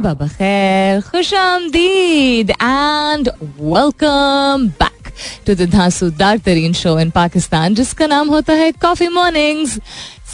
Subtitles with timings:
[0.00, 3.28] सुबह बखैर खुश आमदीद and
[3.60, 5.12] welcome back
[5.46, 9.78] to the धांसूदार तरीन शो इन पाकिस्तान जिसका नाम होता है कॉफ़ी मॉर्निंग्स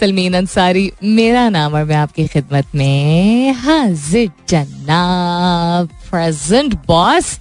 [0.00, 7.36] सलमीन अंसारी मेरा नाम और मैं आपकी खिदमत में हाजिर जनाब प्रेजेंट बॉस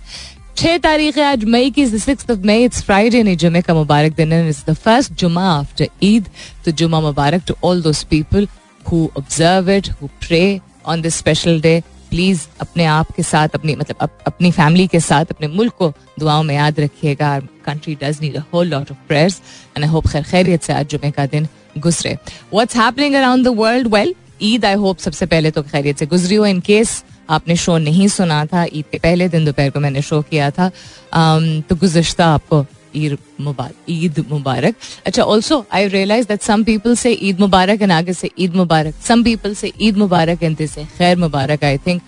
[0.58, 4.16] छह तारीख है, आज मई की six of May it's Friday नहीं, जुमे का मुबारक
[4.18, 6.30] दिन इट्स द फ़र्स्ट जुमा आफ्टर ईद
[6.66, 8.48] तो जुमा मुबारक to all those people
[8.92, 10.46] who observe it who pray
[10.86, 11.82] on this special day
[12.16, 15.92] please अपने आप के साथ अपनी मतलब अप, अपनी फैमिली के साथ अपने मुल्क को
[16.20, 19.42] दुआओं में याद रखिएगा। Country does need a whole lot of prayers
[19.76, 22.14] and I hope खैर खैरियत से आज जुमे का दिन गुजरे।
[22.54, 26.36] What's happening around the world well Eid I hope सबसे पहले तो खैरियत से गुजरी
[26.36, 30.02] हो इन केस आपने शो नहीं सुना था ईद के पहले दिन दोपहर को मैंने
[30.02, 36.28] शो किया था। Um, तो गुजश्ता आपको ईद मुबारक ईद मुबारक अच्छा also I realize
[36.28, 39.98] that some people से ईद मुबारक एंड आगे से ईद मुबारक सम पीपल से ईद
[39.98, 42.02] मुबारक एंड से खैर मुबारक I think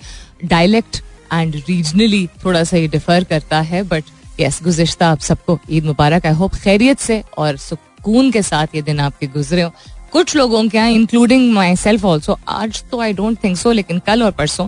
[0.45, 1.01] dialect
[1.33, 4.03] and regionally थोड़ा सा ये डिफर करता है बट
[4.39, 8.81] यस गुजश्ता आप सबको ईद मुबारक आई होप खैरियत से और सुकून के साथ ये
[8.81, 9.71] दिन आपके गुजरे हो
[10.11, 13.99] कुछ लोगों के यहाँ इंक्लूडिंग माई सेल्फ ऑल्सो आज तो आई डोंट थिंक सो लेकिन
[14.07, 14.67] कल और परसों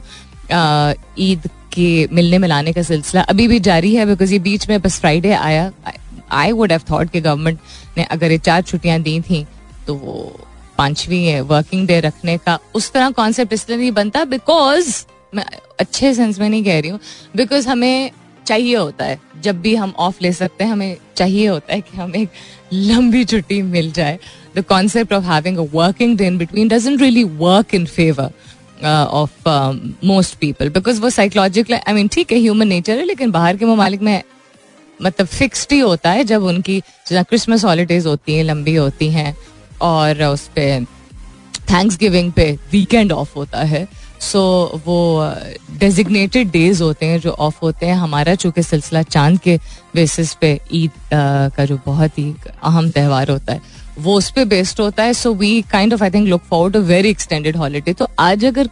[1.20, 5.00] ईद के मिलने मिलाने का सिलसिला अभी भी जारी है बिकॉज़ ये बीच में बस
[5.00, 5.72] फ्राइडे आया
[6.32, 7.60] आई वुड हैव थॉट कि गवर्नमेंट
[7.98, 9.46] ने अगर ये चार छुट्टियाँ दी थी
[9.88, 10.16] तो वो
[10.78, 15.04] पांचवी है वर्किंग डे रखने का। उस तरह कॉन्सेप्ट इसलिए नहीं बनता बिकॉज़
[15.36, 15.46] मैं
[15.80, 17.00] अच्छे सेंस में नहीं कह रही हूँ
[17.36, 18.12] बिकॉज़ हमें
[18.48, 21.98] चाहिए होता है। जब भी हम ऑफ़ ले सकते हैं, हमें चाहिए होता है कि
[21.98, 22.30] हमें एक
[22.74, 24.18] लंबी छुट्टी मिल जाए।
[24.56, 28.32] The concept of having a working day in between doesn't really work in favour
[28.86, 29.50] of
[30.06, 33.66] most people because वो साइकोलॉजिकल आई मीन ठीक है ह्यूमन नेचर है, लेकिन बाहर के
[33.66, 34.22] ममालिक में
[35.02, 36.80] मतलब फिक्स्ड ही होता है जब उनकी
[37.10, 39.36] क्रिसमस हॉलीडेज होती हैं लंबी होती हैं
[39.82, 40.86] और उस पर
[41.72, 43.88] थैंक्स गिविंग पे वीकेंड ऑफ़ होता है।
[44.22, 44.40] सो
[44.74, 45.34] so, वो
[45.80, 49.58] डेजिग्नेटेड डेज़ होते हैं जो ऑफ़ होते हैं हमारा चूँकि सिलसिला चाँद के
[49.96, 50.92] बेसिस पे ईद
[51.56, 52.34] का जो बहुत ही
[52.64, 53.62] अहम त्यौहार होता है
[54.00, 56.82] वो उस पर बेस्ड होता है। So we kind of I think look forward to
[56.82, 58.70] very extended holiday तो आज अगर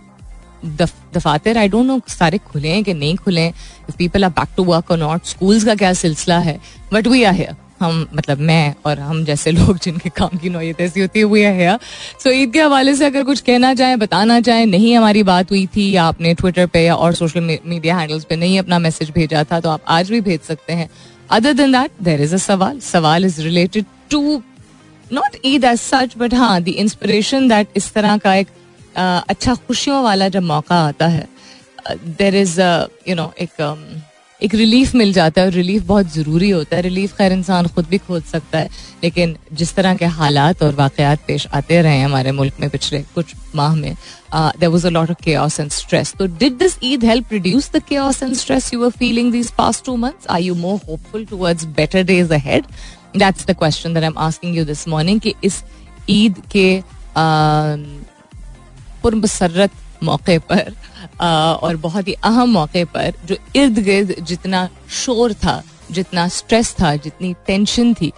[0.65, 3.53] दफातर आई डोंट नो सारे खुले हैं कि नहीं खुले हैं।
[3.97, 6.59] People are back to work और नॉट स्कूल्स का क्या सिलसिला है?
[6.93, 10.79] बट वी आर हेयर हम मतलब मैं और हम जैसे लोग जिनके काम की नोयत
[10.81, 11.77] ऐसी होती है आर हेयर
[12.23, 15.65] सो ईद के हवाले से अगर कुछ कहना चाहें बताना चाहें नहीं हमारी बात हुई
[15.75, 19.43] थी या आपने ट्विटर पे या और सोशल मीडिया हैंडल्स पे नहीं अपना मैसेज भेजा
[19.43, 20.89] था तो आप आज भी भेज सकते हैं।
[21.31, 24.41] Other than that there is a सवाल। सवाल is related to
[25.13, 28.47] not Eid as such but हाँ द इंस्पिरेशन दैट इस तरह का एक
[28.97, 31.27] अच्छा खुशियों वाला जब मौका आता है
[32.19, 32.59] देर इज़
[33.09, 34.01] यू नो एक um,
[34.41, 37.85] एक रिलीफ मिल जाता है और रिलीफ बहुत ज़रूरी होता है। रिलीफ खैर इंसान खुद
[37.85, 38.69] भी खोज सकता है
[39.03, 43.01] लेकिन जिस तरह के हालात और वाकयात पेश आते रहे हैं हमारे मुल्क में पिछले
[43.15, 43.95] कुछ माह में
[44.33, 47.81] there was a lot of chaos and stress तो did this Eid help reduce the
[47.89, 51.65] chaos and stress you are feeling these past two months are you more hopeful towards
[51.77, 52.65] better days ahead
[53.17, 55.63] that's the question that I am asking you this morning कि इस
[56.09, 56.69] ईद के
[59.03, 59.71] पुरमसरत
[60.03, 60.73] मौके पर
[61.21, 66.95] और बहुत ही अहम मौके पर जो इर्द गिर्द जितना शोर था, जितना स्ट्रेस था,
[66.97, 68.11] जितनी टेंशन थी,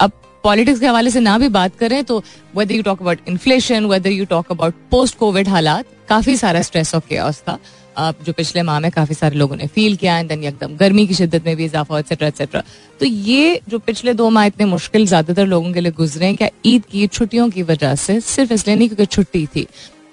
[0.00, 0.12] अब
[0.44, 2.22] पॉलिटिक्स के हवाले से ना भी बात करें तो
[2.56, 6.94] whether you talk about inflation whether you talk about post COVID हालात, काफ़ी सारा स्ट्रेस
[6.94, 7.58] और केओस था।
[7.96, 11.06] आप जो पिछले माह में काफ़ी सारे लोगों ने फील किया एंड देन एकदम गर्मी
[11.06, 12.62] की शिद्दत में भी इजाफा एक्सेट्रा एक्सेट्रा
[13.00, 16.84] तो ये जो पिछले दो माह इतने मुश्किल ज़्यादातर लोगों के लिए गुजरे क्या ईद
[16.90, 19.66] की छुट्टियों की वजह से, सिर्फ़ इसलिए नहीं, क्योंकि छुट्टी थी।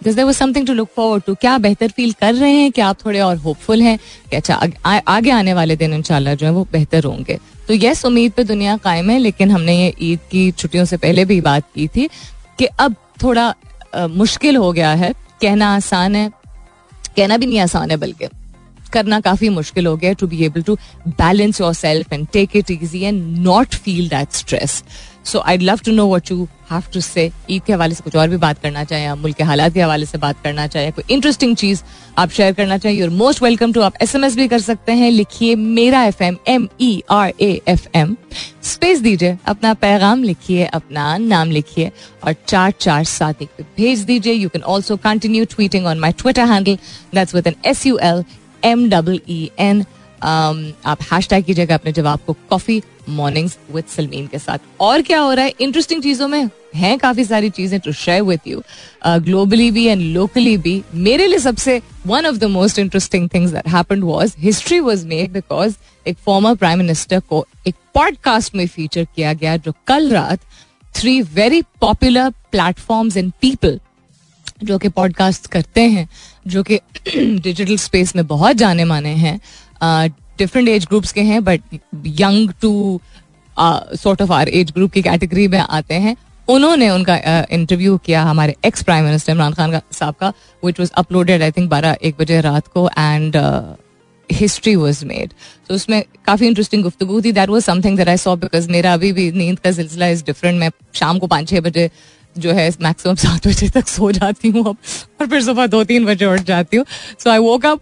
[0.03, 2.71] There was something to look forward to क्या बेहतर फील कर रहे हैं?
[2.71, 3.97] क्या आप थोड़े और होपफुल हैं?
[4.29, 8.05] कि अच्छा आ, आगे आने वाले दिन इंशाल्लाह जो है वो बेहतर होंगे। तो यस
[8.05, 11.63] उम्मीद पे दुनिया कायम है लेकिन हमने ये ईद की छुट्टियों से पहले भी बात
[11.75, 12.09] की थी
[12.59, 13.47] कि अब थोड़ा
[13.95, 16.29] आ, मुश्किल हो गया है। कहना आसान है
[17.17, 18.27] कहना भी नहीं आसान है बल्कि
[18.93, 20.75] करना काफ़ी मुश्किल हो गया to be able to
[21.07, 24.83] balance your self and take it easy and not feel that stress
[25.25, 28.15] so I love to know what you have to say Eid के हवाले से कुछ
[28.15, 30.91] और भी बात करना चाहें, या मुल्क के हालात के हवाले से बात करना चाहें
[30.93, 31.81] कोई इंटरेस्टिंग चीज़
[32.17, 34.91] आप शेयर करना चाहें यूर मोस्ट वेलकम टू आप एस एम एस भी कर सकते
[34.91, 38.15] हैं, लिखिए मेरा F M M E R A F M
[38.63, 41.91] space दीजिए, अपना पैगाम लिखिए, अपना नाम लिखिए,
[42.23, 46.11] और चार चार सात एक पे भेज दीजिए। You can also continue tweeting on my
[46.19, 46.77] Twitter handle
[47.15, 48.23] that's with N S U L
[48.65, 49.85] M double E N
[50.23, 55.19] आप हैश टैग कीजिएगा अपने जवाब को कॉफ़ी मॉर्निंग्स विद सलमीन के साथ। और क्या
[55.19, 55.53] हो रहा है?
[55.61, 58.61] इंटरेस्टिंग चीज़ों में हैं काफ़ी सारी चीज़ें to share with you
[59.07, 63.67] globally भी एंड लोकली भी। मेरे लिए सबसे one of the most interesting things that
[63.67, 65.75] happened was history was made because
[66.07, 70.39] एक फॉर्मर प्राइम मिनिस्टर को एक पॉडकास्ट में फीचर किया गया जो कल रात
[70.95, 73.79] three very popular platforms and people
[74.63, 76.07] जो कि पॉडकास्ट करते हैं,
[76.47, 76.75] जो कि
[77.17, 79.39] डिजिटल स्पेस में बहुत जाने माने हैं।
[79.83, 81.61] डिफरेंट एज ग्रुप्स के हैं but
[82.19, 82.99] young to
[83.57, 86.15] sort of our age group की कैटेगरी में आते हैं।
[86.47, 87.15] उन्होंने उनका
[87.51, 90.33] इंटरव्यू किया हमारे ex prime minister Imran Khan साहब का
[90.63, 93.35] which was uploaded I think बारह, एक बजे रात को एंड
[94.29, 95.33] हिस्ट्री वॉज़ मेड
[95.67, 99.11] तो उसमें काफ़ी इंटरेस्टिंग गुफ्तु थी। That was something that I saw because मेरा अभी
[99.13, 101.89] भी नींद का सिलसिला इज़ डिफरेंट मैं शाम को पाँच छः बजे
[102.35, 104.77] जो है मैक्सिमम सात बजे तक सो जाती हूँ अब,
[105.21, 106.85] और फिर सुबह दो तीन बजे उठ जाती हूँ।
[107.19, 107.81] सो आई वोक अप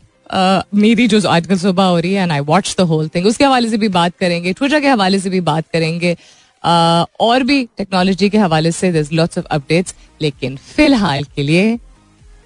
[0.76, 3.70] मेरी जो आजकल सुबह हो रही है and I watch the whole thing उसके हवाले
[3.70, 8.30] से भी बात करेंगे ट्विटर के हवाले से भी बात करेंगे uh, और भी टेक्नोलॉजी
[8.30, 11.76] के हवाले से दर लॉट्स ऑफ़ अपडेट्स लेकिन फ़िलहाल के लिए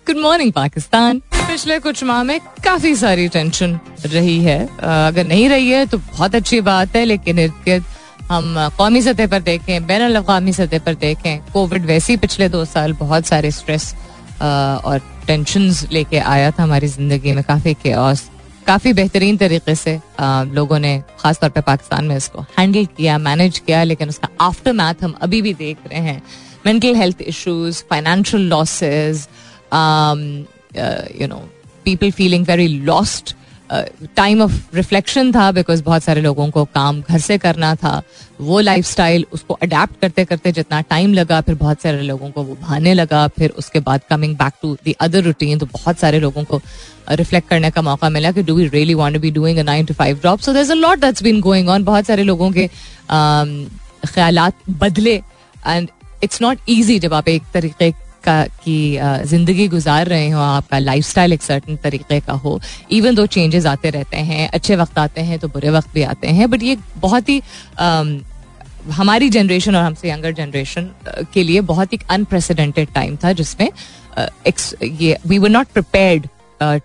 [0.10, 5.50] गुड मॉर्निंग पाकिस्तान पिछले कुछ माह में काफ़ी सारी टेंशन रही है। uh, अगर नहीं
[5.50, 7.40] रही है तो बहुत अच्छी बात है लेकिन
[8.32, 12.66] हम कौमी सतह पर देखें बैन अवी सतह पर देखें कोविड वैसे ही पिछले दो
[12.66, 13.96] साल बहुत सारे स्ट्रेस
[14.44, 17.94] और टेंशन लेके आया था हमारी ज़िंदगी में काफ़ी के
[18.68, 20.00] काफ़ी बेहतरीन तरीके से
[20.56, 25.04] लोगों ने खासतौर पर पाकिस्तान में इसको हैंडल किया मैनेज किया, लेकिन उसका आफ्टर मैथ
[25.04, 26.22] हम अभी भी देख रहे हैं।
[26.66, 29.28] Mental health issues financial losses
[31.22, 31.42] you know
[31.86, 33.36] people feeling very lost
[34.16, 38.02] time of reflection था बिकॉज़ बहुत सारे लोगों को काम घर से करना था।
[38.42, 42.44] वो लाइफ स्टाइल उसको अडेप्ट करते करते जितना टाइम लगा, फिर बहुत सारे लोगों को
[42.44, 46.20] वो भाने लगा, फिर उसके बाद coming back to the other routine तो बहुत सारे
[46.20, 46.62] लोगों को
[47.12, 50.20] रिफ्लेक्ट करने का मौका मिला कि do we really want be doing a to five
[50.24, 52.68] job so there a lot that's been going on बहुत सारे लोगों के
[54.06, 54.40] ख्याल
[54.70, 55.16] बदले।
[55.68, 55.90] एंड
[56.24, 57.92] इट्स नॉट ईजी जब आप एक तरीके
[58.24, 58.98] का की
[59.28, 62.60] ज़िंदगी गुजार रहे हो आपका लाइफ स्टाइल एक सर्टन तरीके का हो
[62.92, 66.28] इवन दो चेंजेस आते रहते हैं, अच्छे वक्त आते हैं तो बुरे वक्त भी आते
[66.28, 67.42] हैं बट ये बहुत ही
[68.92, 70.90] हमारी जनरेशन और हमसे यंगर जनरेशन
[71.34, 73.70] के लिए बहुत ही अनप्रेसिडेंटेड टाइम था, जिसमें
[74.84, 76.28] ये we were not prepared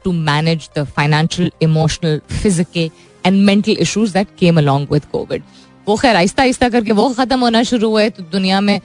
[0.05, 2.90] to manage the financial emotional physical
[3.25, 5.43] and mental issues that came along with COVID
[5.87, 8.81] वो खैर आहिस्ता आहिस्ता करके वो खत्म होना शुरू हुए तो दुनिया में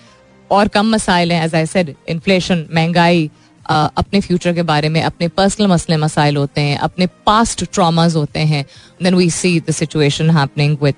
[0.54, 3.30] और कम मसाइल हैं एज आई सेड इन्फ्लेशन महँगाई
[3.66, 8.40] अपने फ्यूचर के बारे में, अपने पर्सनल मसले मसाइल होते हैं, अपने पास्ट ट्रामाज होते
[8.42, 8.66] हैं
[9.04, 10.96] then we see the situation happening with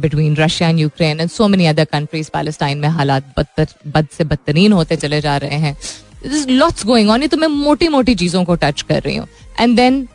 [0.00, 4.24] between Russia and Ukraine and so many other countries Palestine में हालात बदतर, बद से
[4.24, 5.76] बदतरीन होते चले जा रहे हैं।
[6.48, 9.26] लॉट्स गोइंग ऑन ये तो मैं मोटी मोटी चीज़ों को टच कर रही हूँ।
[9.60, 10.06] And then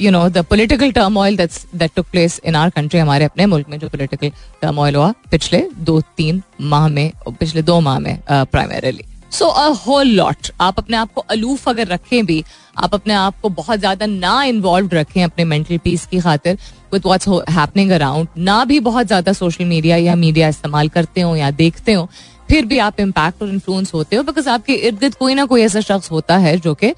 [0.00, 3.78] you know the political turmoil that took place in our country हमारे अपने मुल्क में
[3.78, 4.30] जो पोलिटिकल
[4.62, 10.08] टर्मोइल हुआ, पिछले दो, तीन माह में, पिछले दो माह में primarily so a whole
[10.08, 12.44] lot आप अपने आप को अलूफ अगर रखें भी,
[12.76, 16.58] आप अपने आप को बहुत ज़्यादा ना इन्वॉल्व रखें अपने मेंटल पीस की खातिर
[16.92, 21.34] विद व्हाट्स हैपनिंग अराउंड ना भी बहुत ज़्यादा सोशल मीडिया या मीडिया इस्तेमाल करते हो
[21.36, 22.08] या देखते हो,
[22.48, 25.62] फिर भी आप इम्पैक्ट और इन्फ्लुएंस होते हो बिकॉज़ आपके इर्द गिर्द कोई ना कोई
[25.62, 26.92] ऐसा शख्स होता है जो कि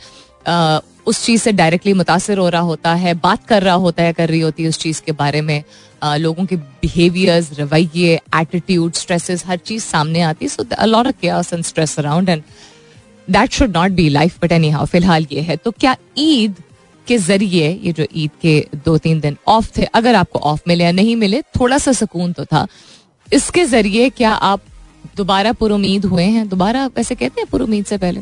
[1.11, 4.29] उस चीज़ से डायरेक्टली मुतासर हो रहा होता है बात कर रहा होता है कर
[4.29, 5.63] रही होती है उस चीज़ के बारे में।
[6.03, 11.21] आ, लोगों के बिहेवियर्स रवैये एटीट्यूड स्ट्रेसेस हर चीज़ सामने आती है। So lot of
[11.21, 12.43] cares and stress around and
[13.29, 16.55] that should not be life but anyhow फ़िलहाल ये है। तो क्या ईद
[17.07, 20.85] के ज़रिए ये जो ईद के दो तीन दिन ऑफ़ थे अगर आपको ऑफ़ मिले
[20.85, 22.67] या नहीं मिले थोड़ा सा सुकून तो था।
[23.29, 24.61] इसके ज़रिए क्या आप
[25.17, 26.49] दोबारा पुरुद हुए हैं?
[26.49, 28.21] दोबारा वैसे कहते हैं पुरुद से पहले।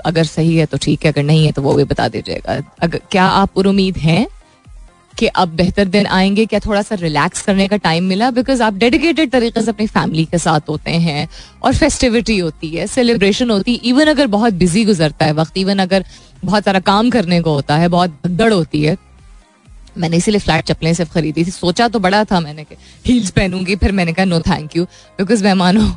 [0.00, 3.00] अगर सही है तो ठीक है, अगर नहीं है तो वो भी बता दीजिएगा। अगर
[3.10, 4.26] क्या आप उम्मीद हैं
[5.14, 8.30] कि अब बेहतर दिन आएँगे, क्या थोड़ा सा रिलैक्स करने का टाइम मिला?
[8.32, 11.28] बिकॉज़ आप डेडिकेटेड तरीके से अपनी फैमिली के साथ होते हैं
[11.62, 15.78] और फेस्टिविटी होती है सेलिब्रेशन होती है। इवन अगर बहुत बिज़ी गुजरता है वक्त इवन
[15.78, 16.04] अगर
[16.44, 18.96] बहुत सारा काम करने को होता है, बहुत भगदड़ होती है,
[19.98, 23.76] मैंने इसीलिए फ्लैट चप्पलें सिर्फ़ खरीदी थी। सोचा तो बड़ा था मैंने कि हील्स पहनूँगी,
[23.76, 24.84] फिर मैंने कहा नो थैंक यू
[25.18, 25.88] बिकॉज़ मेहमानों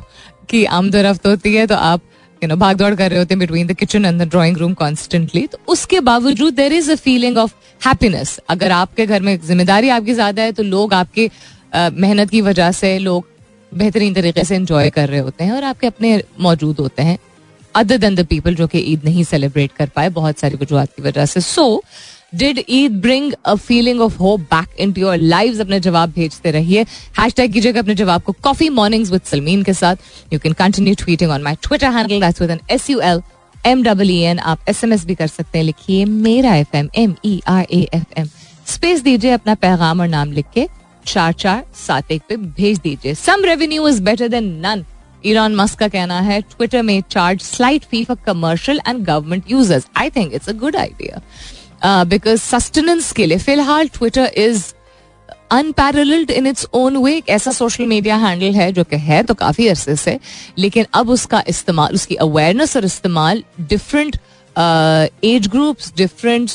[0.48, 2.00] की आमदरफ्त होती है तो आप
[2.42, 4.74] यू नो भाग दौड़ कर रहे होते हैं between the kitchen and the drawing room
[4.74, 9.88] constantly तो उसके बावजूद there is a feeling of happiness अगर आपके घर में ज़िम्मेदारी
[9.88, 11.30] आपकी ज़्यादा है तो लोग आपके
[11.74, 13.26] मेहनत की वजह से लोग
[13.72, 17.18] बेहतरीन तरीके से इंजॉय कर रहे होते हैं और आपके अपने मौजूद होते हैं
[17.74, 21.02] अदर देन द पीपल जो कि ईद नहीं सेलिब्रेट कर पाए बहुत सारी वजुहत की
[21.02, 21.64] वजह से so.
[21.72, 21.84] So,
[22.32, 26.82] did Eid bring a feeling of hope back into your life अपने जवाब भेजते रहिए।
[27.18, 29.96] हैश टैग कीजिएगा अपने जवाब को कॉफ़ी मॉर्निंग्स विद सलमीन के साथ।
[30.32, 33.22] You can continue tweeting on my Twitter handle that's with N S U L
[33.66, 36.88] M double N आप एस एम एस भी कर सकते हैं। लिखिए मेरा F M
[36.96, 38.28] M E R A F M
[38.66, 40.68] space दीजिए अपना पैगाम और नाम लिख के
[41.06, 44.84] चार चार सात एक पे भेज दीजिए। Some revenue is better than none
[45.24, 49.88] Elon Musk का कहना है ट्विटर में charge slight fee for commercial and government users
[49.96, 51.20] I think it's a good idea
[51.84, 54.64] because sustenance के लिए फ़िलहाल Twitter is
[55.50, 59.34] unparalleled in its own way एक ऐसा social media handle है जो कि है तो
[59.34, 60.18] काफ़ी अरसे से
[60.58, 64.16] लेकिन अब उसका इस्तेमाल उसकी अवेयरनेस और इस्तेमाल different
[65.24, 66.50] age groups different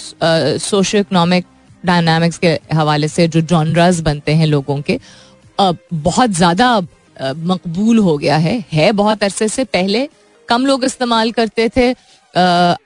[0.61, 1.45] socio economic
[1.85, 4.99] dynamics के हवाले से जो जॉनराज बनते हैं लोगों के
[5.59, 6.87] uh, बहुत ज़्यादा uh,
[7.21, 10.09] मकबूल हो गया है। है बहुत अरसे से। पहले
[10.47, 11.91] कम लोग इस्तेमाल करते थे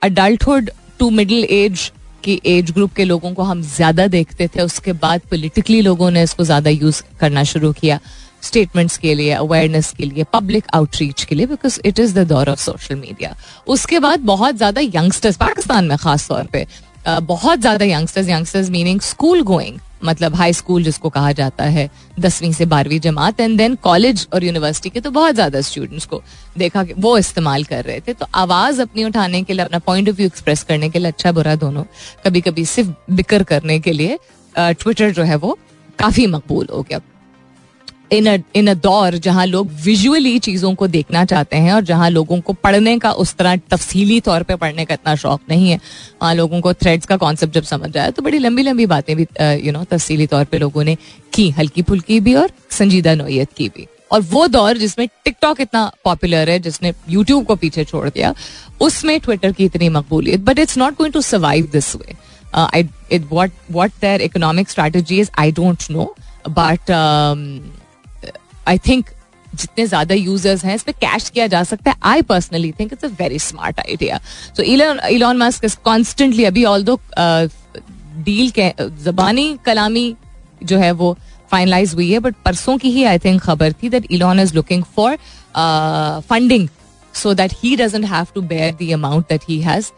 [0.02, 1.92] अडल्टहुड टू मिडिल एज
[2.24, 6.22] की एज ग्रुप के लोगों को हम ज़्यादा देखते थे, उसके बाद पोलिटिकली लोगों ने
[6.22, 7.98] इसको ज़्यादा यूज़ करना शुरू किया
[8.42, 12.48] स्टेटमेंट्स के लिए अवेयरनेस के लिए पब्लिक आउटरीच के लिए बिकॉज़ इट इज़ द दौर
[12.48, 13.34] ऑफ़ सोशल मीडिया
[13.66, 16.66] उसके बाद बहुत ज़्यादा यंगस्टर्स पाकिस्तान में खास तौर पे
[17.06, 21.88] बहुत ज़्यादा youngsters youngsters meaning school going मतलब हाई स्कूल जिसको कहा जाता है,
[22.20, 26.22] दसवीं से बारहवीं जमात एंड देन कॉलेज और यूनिवर्सिटी के तो बहुत ज़्यादा स्टूडेंट्स को
[26.58, 30.08] देखा कि वो इस्तेमाल कर रहे थे। तो आवाज़ अपनी उठाने के लिए, अपना पॉइंट
[30.08, 31.84] ऑफ़ व्यू एक्सप्रेस करने के लिए अच्छा बुरा दोनों
[32.24, 34.18] कभी कभी सिर्फ़ बिकर करने के लिए
[34.54, 35.58] ट्विटर जो है वो
[35.98, 37.00] काफ़ी मकबूल हो गया।
[38.10, 42.40] इन इन अ दौर जहाँ लोग विजुअली चीज़ों को देखना चाहते हैं और जहाँ लोगों
[42.40, 45.78] को पढ़ने का उस तरह तफसीली तौर पे पढ़ने का इतना शौक नहीं है।
[46.22, 49.26] वहाँ लोगों को थ्रेड्स का कॉन्सेप्ट जब समझ आया तो बड़ी लंबी लंबी बातें भी
[49.66, 50.96] यू नो तफसीली तौर पे लोगों ने
[51.34, 55.90] की हल्की फुल्की भी और संजीदा नोयत की भी। और वो दौर जिसमें टिकटॉक इतना
[56.04, 58.34] पॉपुलर है, जिसने यूट्यूब को पीछे छोड़ दिया,
[58.80, 62.14] उसमें ट्विटर की इतनी मकबूलियत but it's not going to survive this way
[62.54, 66.14] I it what what their economic strategy is I don't know
[66.48, 66.90] but
[68.68, 69.10] I think
[69.54, 73.04] जितने ज़्यादा यूज़र्स हैं इस पर कैश किया जा सकता है I personally think it's
[73.04, 74.20] a very smart idea
[74.56, 76.98] so Elon Musk is constantly अभी ऑल दो
[78.24, 78.72] डील के
[79.04, 80.14] जबानी कलामी
[80.62, 81.16] जो है वो
[81.50, 84.84] फाइनलाइज हुई है बट परसों की ही आई थिंक खबर थी that Elon is looking
[84.96, 85.16] for
[86.28, 86.68] funding
[87.14, 89.90] so that he doesn't have to bear the amount that he has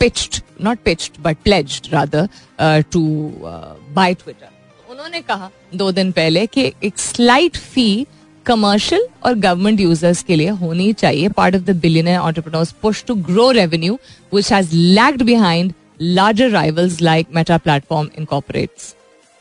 [0.00, 3.02] pitched, but pledged rather uh, to
[3.44, 4.48] uh, buy Twitter.
[4.92, 8.06] उन्होंने कहा दो दिन पहले कि एक स्लाइट फ़ी
[8.46, 13.14] कमर्शियल और गवर्नमेंट यूज़र्स के लिए होनी चाहिए part of the billionaire entrepreneurs push to
[13.28, 13.94] grow revenue
[14.34, 15.72] which has lagged behind
[16.18, 18.94] larger rivals like Meta platform in incorporates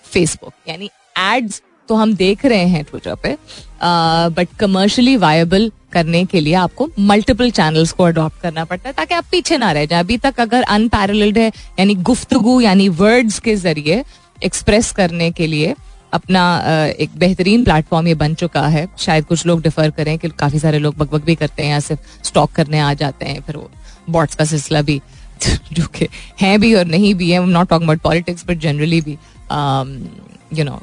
[0.05, 0.89] Facebook यानी
[1.19, 3.35] एड्स तो हम देख रहे हैं ट्विटर पे
[4.35, 9.13] बट कमर्शियली वायबल करने के लिए आपको मल्टीपल चैनल्स को अडॉप्ट करना पड़ता है ताकि
[9.13, 11.47] आप पीछे ना रह जाए। अभी तक अगर अनपैरल्ड है,
[11.79, 14.03] यानी गुफ्तगु, यानी वर्ड्स के ज़रिए
[14.43, 15.75] एक्सप्रेस करने के लिए
[16.13, 16.43] अपना
[16.99, 20.79] एक बेहतरीन प्लेटफॉर्म ये बन चुका है। शायद कुछ लोग डिफर करें कि काफ़ी सारे
[20.79, 23.69] लोग बकबक भी करते हैं या सिर्फ़ स्टॉक करने आ जाते हैं, फिर वो
[24.09, 25.01] बॉट्स का सिलसिला भी
[25.73, 26.07] जो कि
[26.41, 29.17] हैं भी और नहीं भी है not talk about politics but generally भी
[30.57, 30.81] यू नो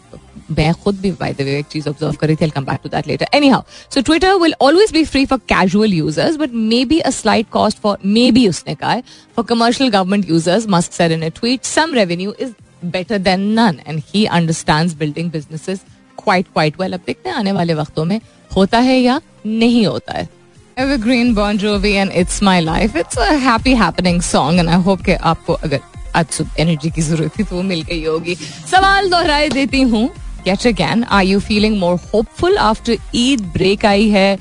[0.50, 3.08] मैं खुद भी बाय द वे एक चीज़ ऑब्ज़र्व करी थी come back to that
[3.08, 3.62] later anyhow
[3.94, 7.98] so Twitter will always be free for casual users but maybe a slight cost for
[8.32, 9.00] maybe उसने कहा
[9.36, 12.52] for commercial government users must set in a tweet some revenue is
[12.84, 15.80] better than none and he understand building businesses
[16.24, 18.20] quite quite well अब देखते हैं आने वाले वक्तों में
[18.56, 20.28] होता है या नहीं होता है।
[20.76, 22.96] Evergreen, Bon Jovi and It's My Life.
[22.96, 25.80] It's a happy happening song and I hope कि आपको अगर
[26.16, 28.34] आज सुबह एनर्जी की ज़रूरत थी तो वो मिल गई होगी।
[28.70, 30.08] सवाल दोहराए देती हूँ।
[30.44, 34.38] Get again are you feeling more hopeful after Eid break आई है?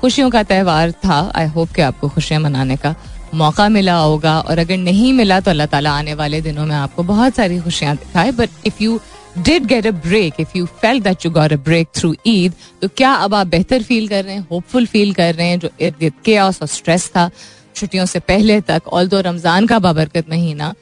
[0.00, 2.94] खुशियों का त्यौहार था। आई होप कि आपको खुशियाँ मनाने का
[3.34, 7.02] मौका मिला होगा और अगर नहीं मिला तो अल्लाह ताला आने वाले दिनों में आपको
[7.04, 9.00] बहुत सारी खुशियाँ दिखाए। But if you
[9.38, 12.88] did get a break if you felt that you got a break through Eid तो
[12.96, 15.94] क्या अब आप बेहतर फील कर रहे हैं होपफुल फील कर रहे हैं जो इर्द
[16.00, 17.30] गिर्द के और स्ट्रेस था
[17.76, 20.74] छुट्टियों से पहले तक ऑल दो रमज़ान का बाबरकत महीना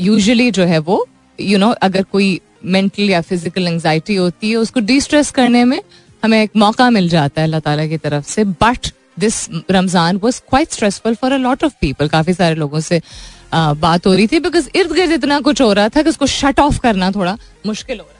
[0.00, 1.06] यूजली जो है वो
[1.38, 5.30] यू you नो know, अगर कोई मेंटल या फ़िज़िकल एंगजाइटी होती है उसको डी स्ट्रेस
[5.30, 5.80] करने में
[6.22, 10.40] हमें एक मौका मिल जाता है अल्लाह ताला की तरफ़ से। But this Ramzan was
[10.50, 14.26] quite stressful for a lot of people काफ़ी सारे लोगों से uh, बात हो रही
[14.26, 17.36] थी बिकॉज़ इर्द गिर्द इतना कुछ हो रहा था कि उसको शट ऑफ़ करना थोड़ा
[17.66, 18.18] मुश्किल हो रहा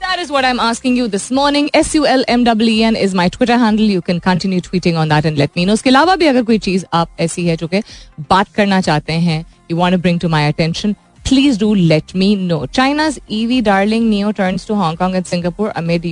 [0.00, 1.68] That is what I'm asking you this morning.
[1.74, 3.84] S U L M W E N is my Twitter handle.
[3.84, 5.74] You can continue tweeting on that and let me know.
[5.74, 7.82] उसके अलावा भी अगर कोई चीज़ आप ऐसी है जो कि
[8.30, 12.30] बात करना चाहते हैं you want to bring to my attention, please do let me
[12.36, 12.60] know.
[12.78, 16.08] China's EV darling NIO turns to Hong Kong and Singapore amid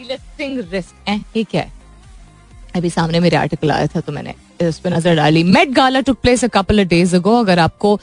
[0.00, 0.94] Delisting risk.
[1.06, 1.78] Eh, ये क्या है
[2.76, 6.18] अभी सामने मेरे आर्टिकल आया था तो मैंने इस पर नज़र डाली Met Gala took
[6.22, 7.98] place a couple days ago अगर आपको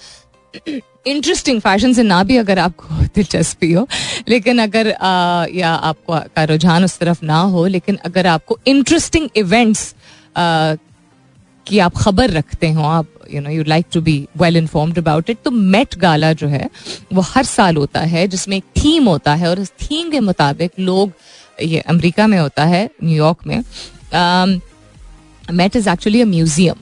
[0.53, 3.87] इंटरेस्टिंग फ़ैशन से ना भी अगर आपको दिलचस्पी हो
[4.27, 9.29] लेकिन अगर आ, या आपको का रुझान उस तरफ़ ना हो लेकिन अगर आपको इंटरेस्टिंग
[9.37, 9.93] इवेंट्स
[11.67, 15.29] की आप खबर रखते हो आप you know you like to be well informed about
[15.29, 16.69] it तो मेट गाला जो है
[17.13, 20.79] वो हर साल होता है जिसमें एक थीम होता है और उस थीम के मुताबिक
[20.79, 21.11] लोग
[21.61, 23.57] ये अमेरिका में होता है न्यूयॉर्क में
[25.51, 26.75] Met is actually a museum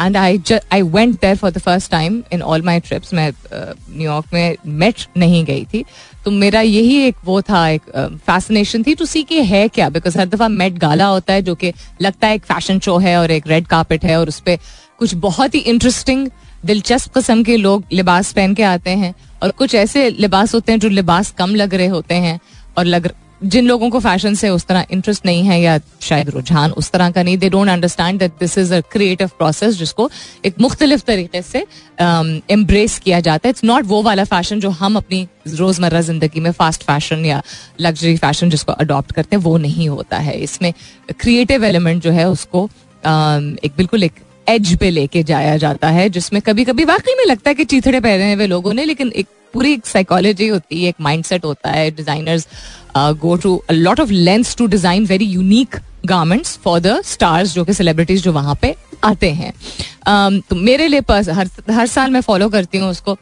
[0.00, 0.40] and I
[0.72, 4.56] I went there for the first time in all my trips मैं न्यूयॉर्क uh, में
[4.66, 5.84] मेट नहीं गई थी।
[6.24, 7.82] तो मेरा यही एक वो था एक
[8.26, 9.88] फैसिनेशन uh, थी टू सी कि है क्या?
[9.90, 11.72] बिकॉज़ हर दफ़ा मेट गाला होता है जो कि
[12.02, 14.58] लगता है एक फ़ैशन शो है और एक रेड कार्पेट है और उस पर
[14.98, 16.28] कुछ बहुत ही इंटरेस्टिंग
[16.66, 20.78] दिलचस्प कस्म के लोग लिबास पहन के आते हैं। और कुछ ऐसे लिबास होते हैं
[20.80, 22.38] जो लिबास कम लग रहे होते हैं
[22.78, 23.10] और लग
[23.42, 27.10] जिन लोगों को फ़ैशन से उस तरह इंटरेस्ट नहीं है या शायद रुझान उस तरह
[27.10, 30.10] का नहीं they don't understand that this is a creative process जिसको
[30.44, 31.58] एक मुख्तलिफ़ तरीके से
[32.00, 36.40] एम्ब्रेस um, किया जाता है। इट्स नॉट वो वाला फ़ैशन जो हम अपनी रोज़मर्रा ज़िंदगी
[36.40, 37.42] में फास्ट फ़ैशन या
[37.80, 40.72] लग्जरी फ़ैशन जिसको अडॉप्ट करते हैं वो नहीं होता है। इसमें
[41.20, 46.08] क्रिएटिव एलिमेंट जो है उसको um, एक बिल्कुल एक एज पे लेके जाया जाता है
[46.10, 49.26] जिसमें कभी कभी वाकई में लगता है कि चीथड़े पहने हुए लोगों ने लेकिन एक
[49.52, 52.46] पूरी एक साइकोलॉजी होती है एक माइंडसेट होता है। Designers
[52.96, 55.76] go to lot of lengths to design very unique
[56.06, 60.86] garments for the stars जो कि सेलिब्रिटीज जो वहाँ पे आते हैं। Um, तो मेरे
[60.88, 63.16] लिए हर हर साल मैं फॉलो करती हूँ उसको।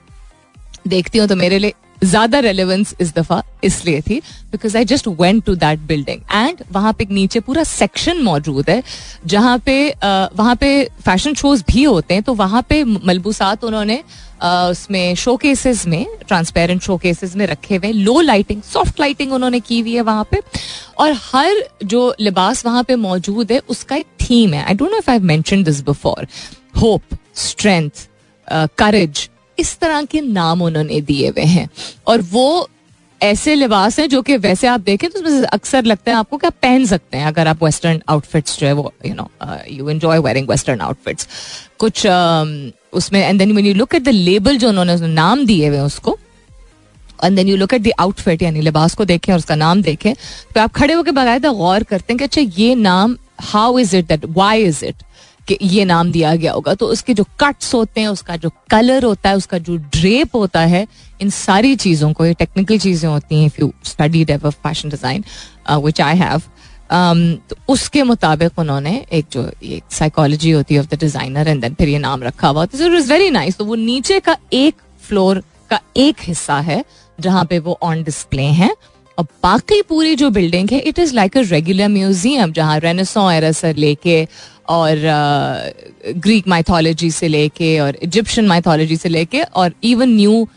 [0.88, 4.18] देखती हूँ तो मेरे लिए ज़्यादा रेलिवेंस इस दफ़ा इसलिए थी
[4.52, 8.82] because I just went to that building and वहाँ पे नीचे पूरा सेक्शन मौजूद है,
[9.26, 14.02] जहाँ पे वहाँ पे फ़ैशन शोज़ भी होते हैं तो वहाँ पे मलबूसात उन्होंने
[14.42, 19.60] उसमें शो केसेस में ट्रांसपेरेंट शो केसेस में रखे हुए लो लाइटिंग सॉफ्ट लाइटिंग उन्होंने
[19.60, 20.40] की हुई है वहाँ पे।
[20.98, 24.98] और हर जो लिबास वहाँ पे मौजूद है, उसका एक थीम है। I don't know
[24.98, 26.26] if I mention this before
[26.80, 28.06] hope strength
[28.78, 29.28] courage
[29.58, 31.68] इस तरह के नाम उन्होंने दिए हुए हैं।
[32.06, 32.68] और वो
[33.20, 36.46] ऐसे लिबास हैं जो कि वैसे आप देखें तो उसमें अक्सर लगता है आपको कि
[36.46, 39.28] आप पहन सकते हैं अगर आप वेस्टर्न आउटफिट्स जो है वो you know
[39.70, 41.28] you enjoy wearing western outfits
[41.78, 45.68] कुछ um, उसमें and then when you look at the label जो उन्होंने नाम दिए
[45.68, 46.18] हुए उसको
[47.24, 50.12] and then you look at the outfit यानी लिबास को देखें और उसका नाम देखें
[50.54, 54.06] तो आप खड़े होकर बाकायदा गौर करते हैं कि अच्छा ये नाम how is it
[54.08, 55.02] that why is it
[55.48, 59.04] कि ये नाम दिया गया होगा। तो उसके जो कट्स होते हैं, उसका जो कलर
[59.04, 60.86] होता है, उसका जो ड्रेप होता है,
[61.20, 64.88] इन सारी चीज़ों को, ये टेक्निकल चीज़ें होती हैं if you study Dave of fashion
[64.88, 65.24] design
[65.78, 66.42] which I have
[66.90, 71.74] तो उसके मुताबिक उन्होंने एक जो एक साइकोलॉजी होती है of the designer and then
[71.74, 72.74] फिर ये नाम रखा हुआ इट
[73.10, 76.84] वेरी नाइस तो वो नीचे का एक फ्लोर का एक हिस्सा है,
[77.18, 78.74] जहाँ पे वो ऑन डिस्प्ले हैं।
[79.18, 83.50] और बाकी पूरी जो बिल्डिंग है it is like a regular museum जहाँ रेनेसो एरा
[83.52, 84.26] से लेके
[84.68, 84.96] और
[86.06, 90.48] ग्रीक uh, माइथोलॉजी से लेके और इजिप्शियन माइथोलॉजी से लेके और even new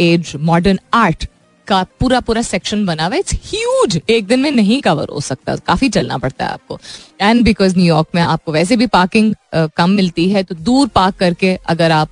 [0.00, 1.26] age modern art
[1.66, 5.56] का पूरा पूरा सेक्शन बना हुआ इट्स ह्यूज एक दिन में नहीं कवर हो सकता।
[5.56, 6.78] काफ़ी चलना पड़ता है आपको।
[7.20, 11.16] एंड बिकॉज़ न्यूयॉर्क में आपको वैसे भी पार्किंग uh, कम मिलती है तो दूर पार्क
[11.16, 12.08] करके अगर आप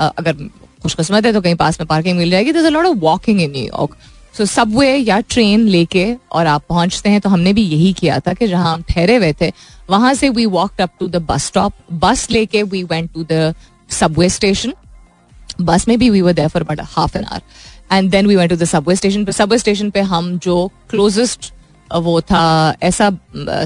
[0.00, 0.48] uh, अगर
[0.82, 3.96] खुशकस्मत है तो कहीं पास में पार्किंग मिल जाएगी। Lot of walking in New York
[4.38, 8.32] so subway या ट्रेन लेके और आप पहुँचते हैं तो हमने भी यही किया था
[8.32, 9.52] कि जहाँ हम ठहरे हुए थे
[9.90, 13.54] वहाँ से we walk up to the bus stop bus लेके we went to the
[13.90, 14.74] subway station
[15.60, 18.50] bus में भी we were there for about half an hour and then we went
[18.50, 21.52] to the subway station पे subway station पे हम जो closest
[21.92, 23.10] वो था ऐसा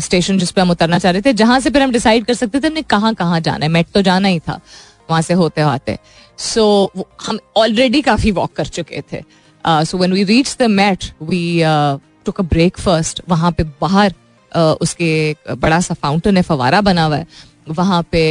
[0.04, 2.60] स्टेशन जिस पे हम उतरना चाह रहे थे जहाँ से फिर हम डिसाइड कर सकते
[2.60, 3.70] थे हमने कहाँ कहाँ जाना है.
[3.72, 4.60] मेट तो जाना ही था.
[5.10, 5.96] वहाँ से होते होते
[6.38, 9.22] सो so, हम ऑलरेडी काफ़ी वॉक कर चुके थे.
[9.64, 11.60] So when we reach the Met we
[12.24, 14.16] took a break first वहाँ पे बाहर uh,
[14.56, 17.26] उसके बड़ा सा फाउंटेन है, फवारा बना हुआ है।
[17.68, 18.22] वहाँ पे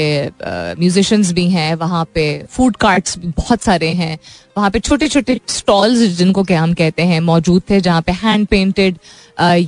[0.80, 4.18] म्यूजिशंस भी हैं, वहाँ पे फ़ूड कार्ट्स बहुत सारे हैं।
[4.58, 8.48] वहाँ पे छोटे छोटे स्टॉल्स जिनको क्या हम कहते हैं मौजूद थे, जहाँ पे हैंड
[8.48, 8.98] पेंटेड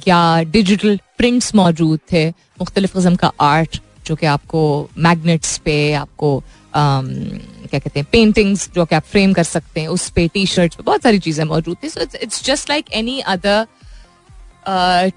[0.08, 6.42] या डिजिटल प्रिंट्स मौजूद थे। मुख्तलिफ़ किस्म का आर्ट जो कि आपको मैगनेट्स पे, आपको
[6.76, 10.76] क्या कहते हैं पेंटिंग्स जो कि आप फ्रेम कर सकते हैं, उस पे टी शर्ट्स
[10.76, 13.66] पे बहुत सारी चीज़ें मौजूद थी। So it's just like any other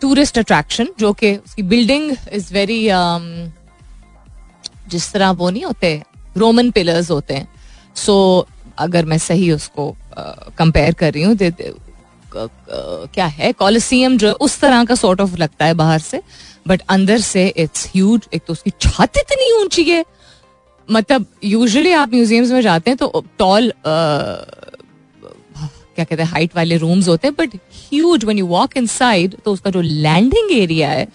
[0.00, 2.80] tourist attraction जो कि उसकी बिल्डिंग इज़ वेरी
[4.90, 6.02] जिस तरह वो नहीं होते
[6.36, 7.48] रोमन पिलर्स होते हैं।
[7.96, 9.94] सो so, अगर मैं सही उसको
[10.58, 11.36] कंपेयर कर रही हूँ
[12.34, 13.52] क्या है?
[13.52, 16.20] कॉलिसियम जो उस तरह का सॉर्ट ऑफ़ लगता है बाहर से
[16.68, 20.04] बट अंदर से इट्स ह्यूज एक तो उसकी छत इतनी ऊँची है।
[20.88, 23.72] मतलब यूजुअली आप म्यूजियम्स में जाते हैं तो टॉल
[25.96, 27.54] क्या कहते हैं हाइट वाले रूम्स होते हैं but
[27.92, 31.06] huge when you walk inside तो उसका जो लैंडिंग एरिया है,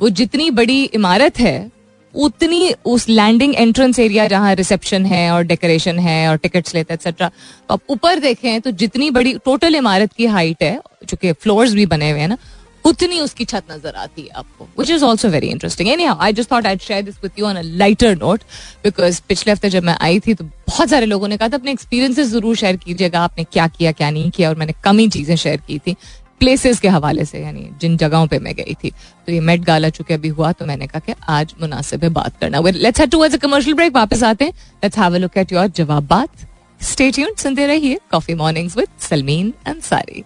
[0.00, 1.70] वो जितनी बड़ी इमारत है,
[2.14, 6.98] उतनी उस लैंडिंग एंट्रेंस एरिया जहाँ रिसेप्शन है और डेकोरेशन है और टिकट्स लेते हैं
[6.98, 11.72] एक्सेट्रा तो आप ऊपर देखें तो जितनी बड़ी टोटल इमारत की हाइट है, चूँकि फ्लोर्स
[11.74, 12.36] भी बने हुए हैं ना
[12.84, 16.50] उतनी उसकी छत नज़र आती है आपको। Which is also very interesting anyhow I just
[16.52, 18.42] thought I share this with you on a lighter note
[18.84, 21.70] because पिछले हफ़्ते जब मैं आई थी तो बहुत सारे लोगों ने कहा था, अपने
[21.72, 24.48] एक्सपीरियंसेस ज़रूर शेयर कीजिएगा, आपने क्या किया, क्या नहीं किया?
[24.48, 25.96] और मैंने कम ही चीज़ें शेयर की थी
[26.40, 29.88] प्लेसेस के हवाले से, यानी जिन जगहों पे मैं गई थी। तो ये मेट गाला
[29.90, 33.34] चुके अभी हुआ तो मैंने कहा कि आज मुनासिब है बात करना। Let's head towards
[33.34, 34.52] a commercial break वापस आते हैं।
[34.84, 36.46] Let's have a look at your जवाब बात।
[36.82, 40.24] स्टे ट्यून्ड सुनते रहिए coffee mornings with Salmeen Ansari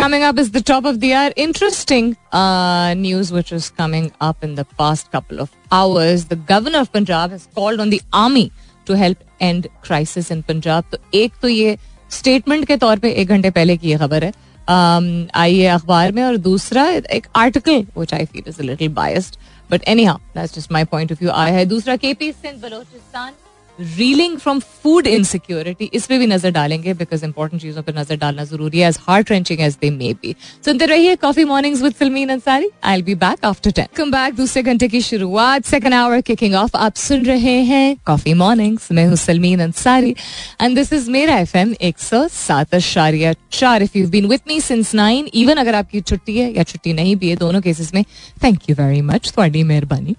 [0.00, 1.32] Coming up is the top of the hour.
[1.36, 6.26] Interesting uh, news which is coming up in the past couple of hours.
[6.26, 8.52] The governor of Punjab has called on the army
[8.86, 10.84] to help end crisis in Punjab.
[10.90, 11.76] तो एक तो ये
[12.10, 16.12] statement के तौर पे एक घंटे पहले की ये खबर है um, आई है अखबार
[16.12, 16.86] में और दूसरा
[17.18, 19.36] एक article which I feel is a little biased
[19.70, 23.32] but anyhow that's just my point of view आया है दूसरा KP Sindh Balochistan
[23.81, 28.43] reeling from food insecurity इस पे भी नज़र डालेंगे बिकॉज़ इंपॉर्टेंट चीज़ों पर नज़र डालना
[28.45, 32.29] ज़रूरी है as heart wrenching as they may be सुनते रहिए coffee mornings with Salmeen
[32.29, 36.21] Ansari I will be back after ten come back दूसरे घंटे की शुरुआत सेकंड आवर
[36.21, 40.15] किकिंग ऑफ़ आप सुन रहे हैं कॉफ़ी मॉर्निंग्स मैं हूँ Salmeen Ansari
[40.61, 44.47] and this is मेरा एफ़ एम एक सौ सात अशारिया चार if you been with
[44.47, 47.93] me since nine even अगर आपकी छुट्टी है या छुट्टी नहीं भी है दोनों केसेस
[47.93, 48.03] में
[48.43, 50.15] थैंक यू वेरी मच थोड़ी मेहरबानी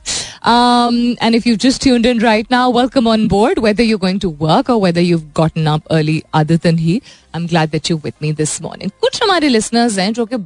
[1.22, 4.29] and if you just tuned in right now welcome on board whether you're going to
[4.29, 7.01] work or whether you've gotten up early other than he
[7.33, 10.37] I'm glad that you're with me this morning कुछ हमारे listeners हैं जो कि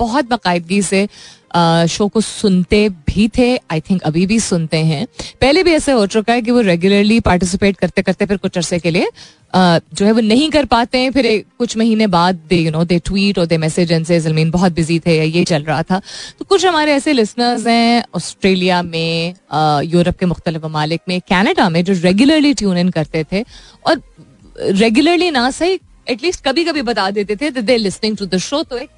[0.00, 1.06] बहुत बाकायदगी से
[1.88, 5.06] show को सुनते भी थे आई थिंक अभी भी सुनते हैं।
[5.40, 8.78] पहले भी ऐसे हो चुका है कि वो रेगुलरली पार्टिसिपेट करते करते फिर कुछ अरसे
[8.78, 9.08] के लिए
[9.54, 12.98] जो है वो नहीं कर पाते हैं। फिर कुछ महीने बाद they you know they
[13.00, 16.00] tweet और दे मैसेज से जलमीन बहुत बिज़ी थे, या ये चल रहा था।
[16.38, 19.34] तो कुछ हमारे ऐसे लिसनर्स हैं ऑस्ट्रेलिया में
[19.84, 23.44] यूरोप के मुख्तलिफ़ ममालिक में कैनेडा में, जो रेगुलरली ट्यून इन करते थे।
[23.86, 24.02] और
[24.58, 25.78] रेगुलरली ना सही
[26.10, 28.90] एटलीस्ट कभी कभी बता देते थे they listening to the show तो एक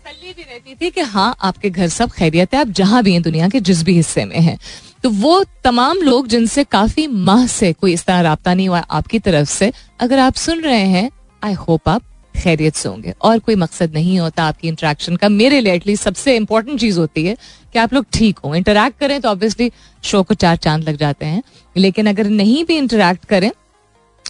[0.00, 3.22] तसल्ली भी रहती थी कि हाँ आपके घर सब खैरियत है, आप जहाँ भी हैं
[3.22, 4.58] दुनिया के जिस भी हिस्से में हैं।
[5.02, 9.18] तो वो तमाम लोग जिनसे काफ़ी माह से कोई इस तरह रहा नहीं हुआ आपकी
[9.18, 11.10] तरफ़ से, अगर आप सुन रहे हैं
[11.42, 12.02] आई होप आप
[12.34, 16.36] खैरियत से होंगे। और कोई मकसद नहीं होता आपकी इंटरेक्शन का। मेरे लिए एटलीस्ट सबसे
[16.36, 17.36] इंपॉर्टेंट चीज़ होती है
[17.72, 19.70] कि आप लोग ठीक हो। इंटरेक्ट करें तो ऑब्वियसली
[20.02, 21.42] शो को चार चाँद लग जाते हैं।
[21.76, 23.50] लेकिन अगर नहीं भी इंटरेक्ट करें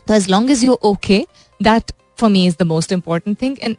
[0.09, 1.25] तो as long as you okay
[1.61, 3.77] that for me is the most important thing and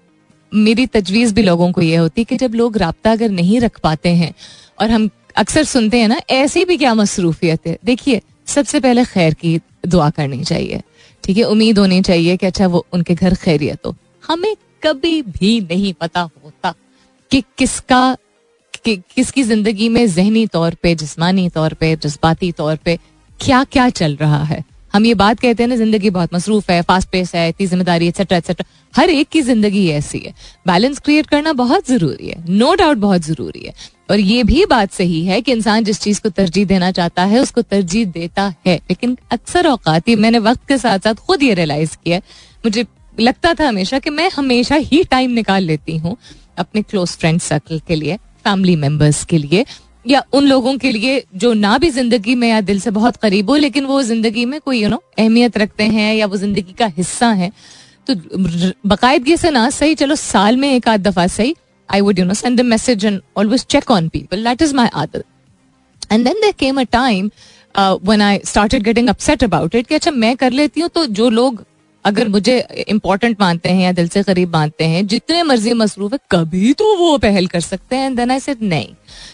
[0.52, 4.10] मेरी तजवीज भी लोगों को ये होती कि जब लोग रबता अगर नहीं रख पाते
[4.16, 4.34] हैं
[4.80, 9.34] और हम अक्सर सुनते हैं ना ऐसी भी क्या मसरूफियत है। देखिए सबसे पहले खैर
[9.34, 10.82] की दुआ करनी चाहिए।
[11.24, 13.96] ठीक है उम्मीद होनी चाहिए कि अच्छा वो उनके घर खैरियत हो।
[14.28, 16.74] हमें कभी भी नहीं पता होता
[17.32, 18.18] कि किसका
[18.84, 22.98] कि, किसकी ज़िंदगी में जहनी तौर पे जिस्मानी तौर पे जज्बाती तौर पे
[23.40, 26.82] क्या क्या चल रहा है। हम ये बात कहते हैं ना, ज़िंदगी बहुत मसरूफ है
[26.82, 30.34] फास्ट पेस है, इतनी ज़िम्मेदारी एक्सेट्रा एक्सेट्रा हर एक की ज़िंदगी ऐसी है।
[30.68, 33.74] बैलेंस क्रिएट करना बहुत ज़रूरी है। नो no डाउट बहुत ज़रूरी है।
[34.12, 37.40] और ये भी बात सही है कि इंसान जिस चीज़ को तरजीह देना चाहता है,
[37.40, 41.54] उसको तरजीह देता है। लेकिन अक्सर औकात ही मैंने वक्त के साथ साथ खुद ये
[41.54, 42.20] रियलाइज़ किया
[42.66, 42.86] मुझे
[43.20, 46.16] लगता था हमेशा कि मैं हमेशा ही टाइम निकाल लेती हूँ
[46.58, 49.66] अपने क्लोज फ्रेंड सर्कल के लिए फैमिली मेंबर्स के लिए।
[50.06, 53.50] या उन लोगों के लिए जो ना भी ज़िंदगी में या दिल से बहुत करीब
[53.50, 56.86] हो, लेकिन वो ज़िंदगी में कोई यू नो अहमियत रखते हैं या वो ज़िंदगी का
[56.88, 57.52] हिस्सा है।
[58.08, 58.16] तो
[58.88, 61.56] बाकायदगी से ना, सही, चलो साल में एक आध दफ़ा सही
[61.90, 65.24] I would you know send message and always check on people that is my आदत.
[66.12, 67.30] And then there came a time
[68.04, 71.30] when I started getting upset about it कि अच्छा मैं कर लेती हूँ तो जो
[71.30, 71.64] लोग
[72.06, 76.20] अगर मुझे इम्पोर्टेंट मानते हैं या दिल से करीब मानते हैं, जितने मर्ज़ी मसरूफ है,
[76.32, 78.88] कभी तो वो पहल कर सकते हैं। देन आई सेड नहीं.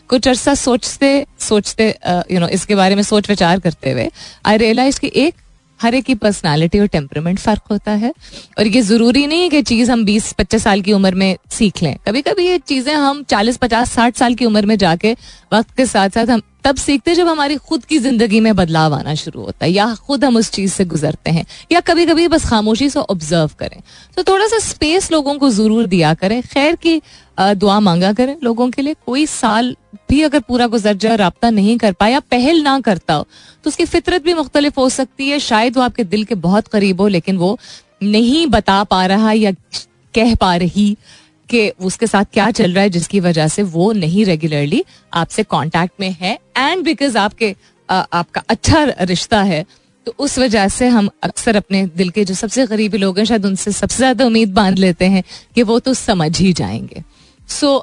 [0.10, 1.90] कुछ अरसा सोचते सोचते
[2.32, 4.10] यू नो इसके बारे में सोच विचार करते हुए
[4.46, 5.34] आई रियलाइज़ कि एक,
[5.80, 8.14] हर एक की पर्सनालिटी और टेम्परमेंट फ़र्क होता है।
[8.60, 11.82] और ये ज़रूरी नहीं है कि चीज़ हम 20 25 साल की उम्र में सीख
[11.84, 15.16] लें। कभी कभी ये चीज़ें हम 40 50 60 साल की उम्र में जाके,
[15.54, 19.14] वक्त के साथ साथ हम तब सीखते जब हमारी खुद की ज़िंदगी में बदलाव आना
[19.16, 22.46] शुरू होता है, या खुद हम उस चीज़ से गुजरते हैं, या कभी कभी बस
[22.46, 23.82] खामोशी से ऑब्ज़र्व करें।
[24.18, 27.02] तो थोड़ा सा स्पेस लोगों को ज़रूर दिया करें। खैर की
[27.38, 29.76] दुआ मांगा करें लोगों के लिए। कोई साल
[30.10, 33.24] भी अगर पूरा गुजर जाए रबता नहीं कर पाया पहल ना करता हो
[33.64, 37.02] तो उसकी फितरत भी मुख्तलिफ़ हो सकती है। शायद वो आपके दिल के बहुत करीब
[37.02, 37.58] हो, लेकिन वो
[38.04, 39.52] नहीं बता पा रहा या
[40.14, 40.96] कह पा रही
[41.50, 46.00] कि उसके साथ क्या चल रहा है, जिसकी वजह से वो नहीं रेगुलरली आपसे कांटेक्ट
[46.00, 47.56] में है। एंड बिकॉज़ आपके
[47.90, 49.66] आ, आपका अच्छा रिश्ता है
[50.08, 53.46] तो उस वजह से हम अक्सर अपने दिल के जो सबसे गरीबी लोग हैं शायद
[53.46, 55.24] उनसे सबसे ज़्यादा उम्मीद बाँध लेते हैं
[55.56, 57.04] कि वो तो समझ ही जाएँगे।
[57.50, 57.78] सो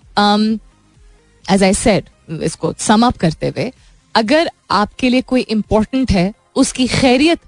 [1.45, 2.09] एज आई सेड
[2.43, 3.71] इसको सम अप करते हुए
[4.15, 7.41] अगर आपके लिए कोई इंपॉर्टेंट है उसकी खैरियत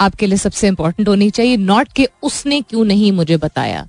[0.00, 3.86] आपके लिए सबसे इंपॉर्टेंट होनी चाहिए नॉट कि उसने क्यों नहीं मुझे बताया।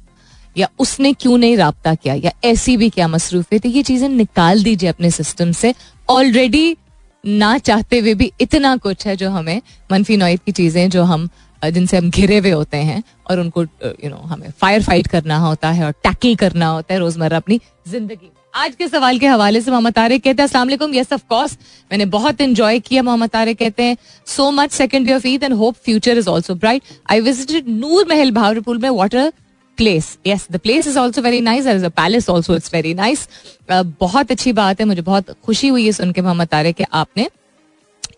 [0.56, 2.14] या उसने क्यों नहीं रबता किया?
[2.16, 5.74] या ऐसी भी क्या मसरूफियत थी ये चीज़ें निकाल दीजिए अपने सिस्टम से।
[6.10, 6.76] ऑलरेडी
[7.24, 11.30] ना चाहते हुए भी इतना कुछ है जो हमें मनफी नोयत की चीज़ें जो हम
[11.62, 15.70] जिनसे हम घिरे हुए होते हैं और उनको यू नो हमें फायर फाइट करना होता
[15.72, 19.62] है और टैकल करना होता है रोज़मर्रा अपनी ज़िंदगी में। आज के सवाल के हवाले
[19.62, 21.58] से मोहम्मद तारिक कहते हैं, अस्सलाम यस ऑफ़ कोर्स
[21.92, 25.54] मैंने बहुत इंजॉय किया, मोहम्मद तारिक कहते हैं। So much second day of Eid and
[25.54, 29.32] hope future is also bright I visited Noor Mahal Bahawalpur में water
[29.78, 33.28] place yes the place is also very nice as a palace also it's very nice
[33.72, 34.86] बहुत अच्छी बात है.
[34.86, 37.28] मुझे बहुत खुशी हुई है सुन के मोहम्मद तारिक कि आपने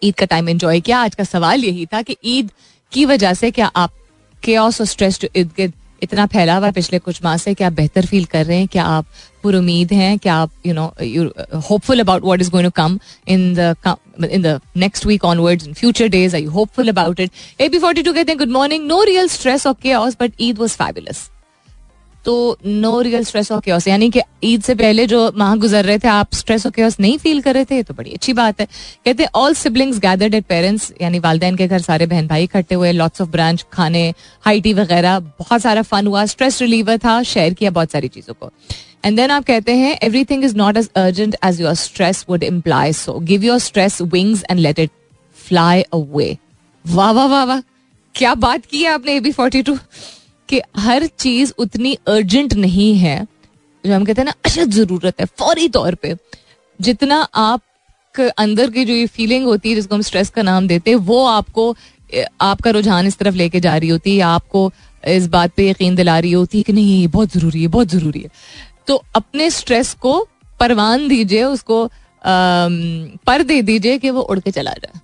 [0.03, 0.99] ईद का टाइम एंजॉय किया.
[0.99, 2.51] आज का सवाल यही था कि ईद
[2.91, 3.91] की वजह से क्या आप
[4.43, 7.53] के और स्ट्रेस इर्द गिर्द इतना फैला हुआ पिछले कुछ माह से?
[7.53, 8.67] क्या बेहतर फील कर रहे हैं?
[8.67, 9.05] क्या आप
[9.43, 10.17] पुर उम्मीद हैं?
[10.19, 11.23] क्या आप you know you
[11.69, 13.95] hopeful about what is going to come in the
[14.31, 18.03] in the next week onwards in future days I hopeful about it A B forty
[18.03, 21.29] two कहते हैं good morning no real stress off के but Eid was fabulous
[22.25, 25.99] तो no real stress और chaos यानी कि ईद से पहले जो माह गुजर रहे
[25.99, 28.65] थे, आप स्ट्रेस और क्योस नहीं फील कर रहे थे तो बड़ी अच्छी बात है।
[29.05, 32.75] कहते हैं all siblings gathered at parents यानी वालदेन के घर सारे बहन भाई इकट्ठे
[32.75, 34.13] हुए लॉट्स ऑफ़ ब्रांच खाने
[34.45, 38.33] हाई टी वगैरह, बहुत सारा फन हुआ स्ट्रेस रिलीवर था शेयर किया बहुत सारी चीज़ों
[38.33, 38.51] को।
[39.05, 42.93] एंड देन आप कहते हैं everything is not as urgent as your stress would imply
[42.95, 44.91] so give your stress wings and let it
[45.37, 46.37] fly away
[46.85, 47.61] वाह वाह वाह वाह,
[48.15, 49.77] क्या बात की है आपने ए बी फोर्टी टू
[50.49, 53.25] कि हर चीज़ उतनी अर्जेंट नहीं है,
[53.83, 56.15] जो हम कहते हैं ना अशद ज़रूरत है, फौरी तौर पे।
[56.79, 57.61] जितना आप
[58.37, 61.25] अंदर की जो ये फीलिंग होती है, जिसको हम स्ट्रेस का नाम देते हैं, वो
[61.27, 61.75] आपको
[62.41, 64.71] आपका रुझान इस तरफ़ लेके जा रही होती है आपको
[65.03, 67.87] इस बात पे यकीन दिला रही होती है कि नहीं, ये बहुत ज़रूरी है, बहुत
[67.87, 68.29] ज़रूरी है।
[68.87, 70.19] तो अपने स्ट्रेस को
[70.59, 71.89] परवान दीजिए, उसको
[72.23, 74.99] पर दे दीजिए कि वो उड़ के चला जाए।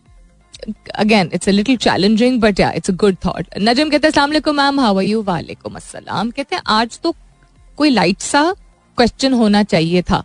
[0.96, 4.80] Again it's a little challenging but yeah it's a good thought नजम कहते हैं मैम
[4.80, 7.16] हाउ आर यू वालेकुम अस्सलाम कहते हैं, आज तो
[7.78, 8.44] कोई लाइट सा
[8.98, 10.24] क्वेश्चन होना चाहिए था।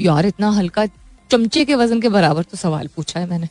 [0.00, 0.86] यार, इतना हल्का
[1.30, 3.48] चमचे के वज़न के बराबर तो सवाल पूछा है मैंने।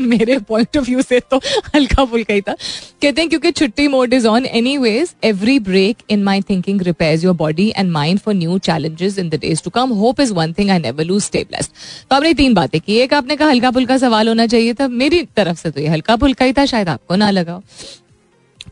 [0.00, 1.40] मेरे पॉइंट ऑफ़ व्यू से तो
[1.74, 4.46] हल्का फुल्का ही था। कहते हैं क्योंकि छुट्टी mode is on
[4.78, 9.28] anyways every break in my thinking repair your body and mind for new challenges in
[9.28, 11.70] the days to come hope is one thing I never lose stay blessed
[12.10, 15.22] तो आपने तीन बातें की। एक आपने कहा हल्का फुल्का सवाल होना चाहिए था। मेरी
[15.36, 17.60] तरफ़ से तो ये हल्का फुल्का ही था, शायद आपको ना लगा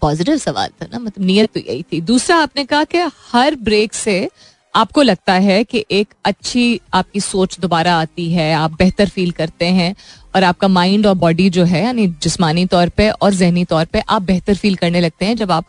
[0.00, 2.98] पॉजिटिव सवाल था ना मतलब नीयत तो यही थी। दूसरा आपने कहा कि
[3.32, 4.28] हर ब्रेक से
[4.76, 9.66] आपको लगता है कि एक अच्छी आपकी सोच दोबारा आती है, आप बेहतर फील करते
[9.66, 9.94] हैं
[10.34, 14.00] और आपका माइंड और बॉडी जो है, यानी जिस्मानी तौर पे और जहनी तौर पे
[14.00, 15.64] आप बेहतर फील करने लगते हैं जब आप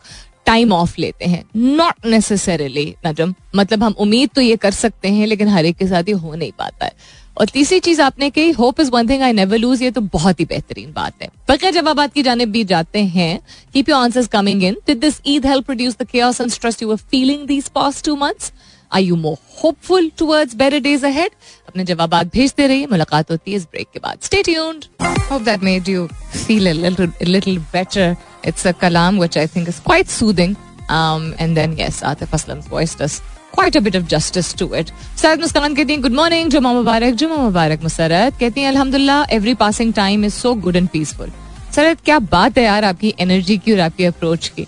[0.46, 5.26] टाइम ऑफ़ लेते हैं। नॉट नेसेसरीली नजम। मतलब हम उम्मीद तो ये कर सकते हैं,
[5.26, 6.92] लेकिन हर एक के साथ ये हो नहीं पाता है।
[7.40, 10.40] और तीसरी चीज़ आपने कही hope is one thing I never lose ये तो बहुत
[10.40, 13.38] ही बेहतरीन बात है। बगैर जवाब की जाने भी जाते हैं
[13.72, 16.06] keep your answers coming in this Eid help produce the
[16.50, 18.52] stress you were feeling these past two months?
[18.92, 21.30] I you more hopeful towards better days ahead
[21.68, 24.84] अपने जवाब भेजते रहिए। मुलाकात होती है इस ब्रेक के बाद। Stay tuned
[25.30, 26.06] hope that made you
[26.46, 26.72] feel a
[27.24, 30.54] little better it's a Kalam which I think is quite soothing
[30.90, 33.14] and then yes, Atif Aslam's voice does
[33.56, 34.92] quite a bit of justice to it.
[35.22, 39.54] Syed Muskan कहती हैं good morning जुमा मुबारक जुमा मुबारक मुसरत कहती हैं अल्हम्दुलिल्लाह every
[39.62, 41.32] passing time is so good and peaceful
[41.74, 44.66] सरत क्या बात है यार आपकी एनर्जी की और आपकी अप्रोच की।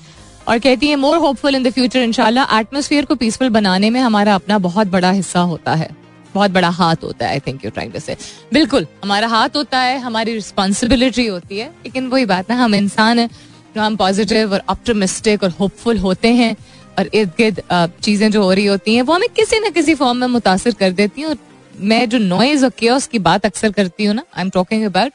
[0.51, 4.35] और कहती है more hopeful in the future इनशाला एटमोसफियर को पीसफुल बनाने में हमारा
[4.35, 5.89] अपना बहुत बड़ा हिस्सा होता है।
[6.35, 8.17] बहुत बड़ा हाथ होता है I think you trying to say
[8.53, 13.19] बिल्कुल, हमारा हाथ होता है, हमारी रिस्पॉन्सिबिलिटी होती है, लेकिन वही बात है हम इंसान
[13.19, 13.29] है
[13.77, 16.55] जो हम पॉजिटिव और ऑप्टोमिस्टिक और होपफुल होते हैं
[16.99, 17.63] और इर्द गिर्द
[18.03, 20.91] चीज़ें जो हो रही होती हैं, वो हमें किसी न किसी फॉर्म में मुतासर कर
[20.93, 21.37] देती हैं और
[21.75, 25.13] मैं जो नॉइज़ और केयर्स की बात अक्सर करती हूँ ना I am talking about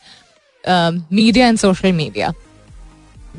[1.13, 2.33] media and social media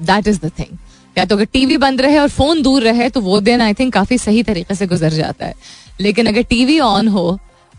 [0.02, 0.76] that is the thing
[1.18, 3.92] या तो अगर टीवी बंद रहे और फ़ोन दूर रहे तो वो दिन आई थिंक
[3.94, 5.54] काफ़ी सही तरीके से गुजर जाता है
[6.00, 7.26] लेकिन अगर टीवी ऑन हो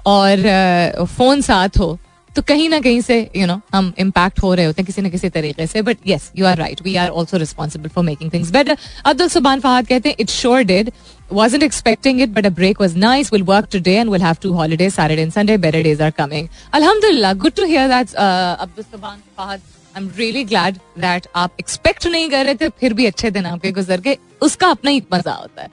[0.07, 1.97] और फ़ोन साथ हो
[2.35, 4.85] तो कहीं ना कहीं से यू you नो know, हम इम्पैक्ट हो रहे होते हैं
[4.85, 8.03] किसी ना किसी तरीके से but yes you are right we are also responsible for
[8.03, 10.91] making things better Abdul Subhan Fahad कहते हैं it sure did
[11.31, 13.31] wasn't expecting it, but a break was nice.
[13.31, 15.57] We'll work today and we'll have two holidays, Saturday and Sunday.
[15.57, 16.49] Better days are coming.
[16.73, 19.59] Alhamdulillah, good to hear that, uh, Abdul Saban Fahad.
[19.97, 23.45] I am really glad that आप expect नहीं कर रहे थे फिर भी अच्छे दिन
[23.45, 25.69] आपके गुजर गए। उसका अपना ही मज़ा होता है।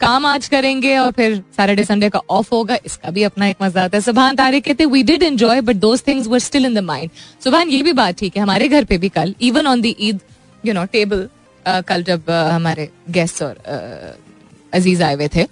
[0.00, 3.82] काम आज करेंगे और फिर सैटरडे संडे का ऑफ़ होगा इसका भी अपना एक मज़ा
[3.84, 6.78] आता है। सुबहान तारिक कहते we did enjoy but those things were still in the
[6.84, 7.10] mind
[7.44, 10.20] Subhan ये भी बात ठीक है। हमारे घर पे भी कल even on the Eid
[10.64, 11.28] you know table
[11.66, 15.46] कल जब uh, हमारे गेस्ट और uh, अज़ीज़ आए हुए थे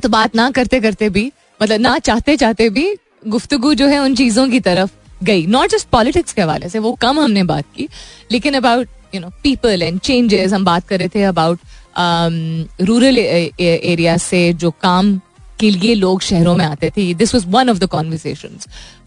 [0.00, 2.94] तो बात ना करते करते भी मतलब ना चाहते चाहते भी
[3.26, 4.90] गुफ्तगु जो है उन चीज़ों की तरफ़
[5.22, 7.88] गई। नॉट जस्ट पॉलिटिक्स के हवाले से, वो कम हमने बात की,
[8.32, 11.58] लेकिन about you know people and changes हम बात कर रहे थे अबाउट
[12.82, 15.20] रूरल एरिया से जो काम
[15.60, 18.58] के लिए लोग शहरों में आते थे। This was one of the conversation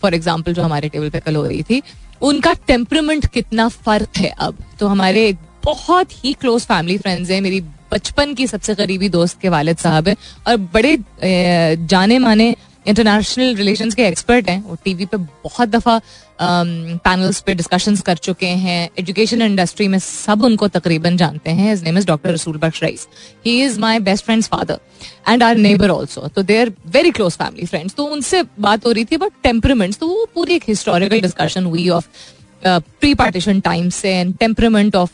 [0.02, 1.82] for example जो हमारे टेबल पे कल हो रही थी,
[2.22, 4.58] उनका टेम्परमेंट कितना फ़र्क है अब?
[4.80, 5.32] तो हमारे
[5.64, 10.08] बहुत ही क्लोज फैमिली फ्रेंड्स हैं, मेरी बचपन की सबसे करीबी दोस्त के वालिद साहब
[10.08, 10.16] हैं,
[10.48, 10.98] और बड़े
[11.86, 16.00] जाने माने इंटरनेशनल रिलेशन के एक्सपर्ट हैं, वो टीवी पे बहुत दफ़ा
[16.42, 21.98] पैनल्स पे डिस्कशंस कर चुके हैं। एजुकेशन इंडस्ट्री में सब उनको तकरीबन जानते हैं। Name
[21.98, 23.08] is doctor Rasool Bakhsh Rais
[23.46, 24.80] he is my best friends father
[25.28, 28.92] and our neighbour also तो they are very close family friends तो उनसे बात हो
[28.92, 32.08] रही थी अबाउट टेम्परमेंट्स तो वो पूरी एक हिस्टोरिकल डिस्कशन हुई ऑफ़
[32.64, 35.12] प्री पार्टीशन टाइम से and temperament of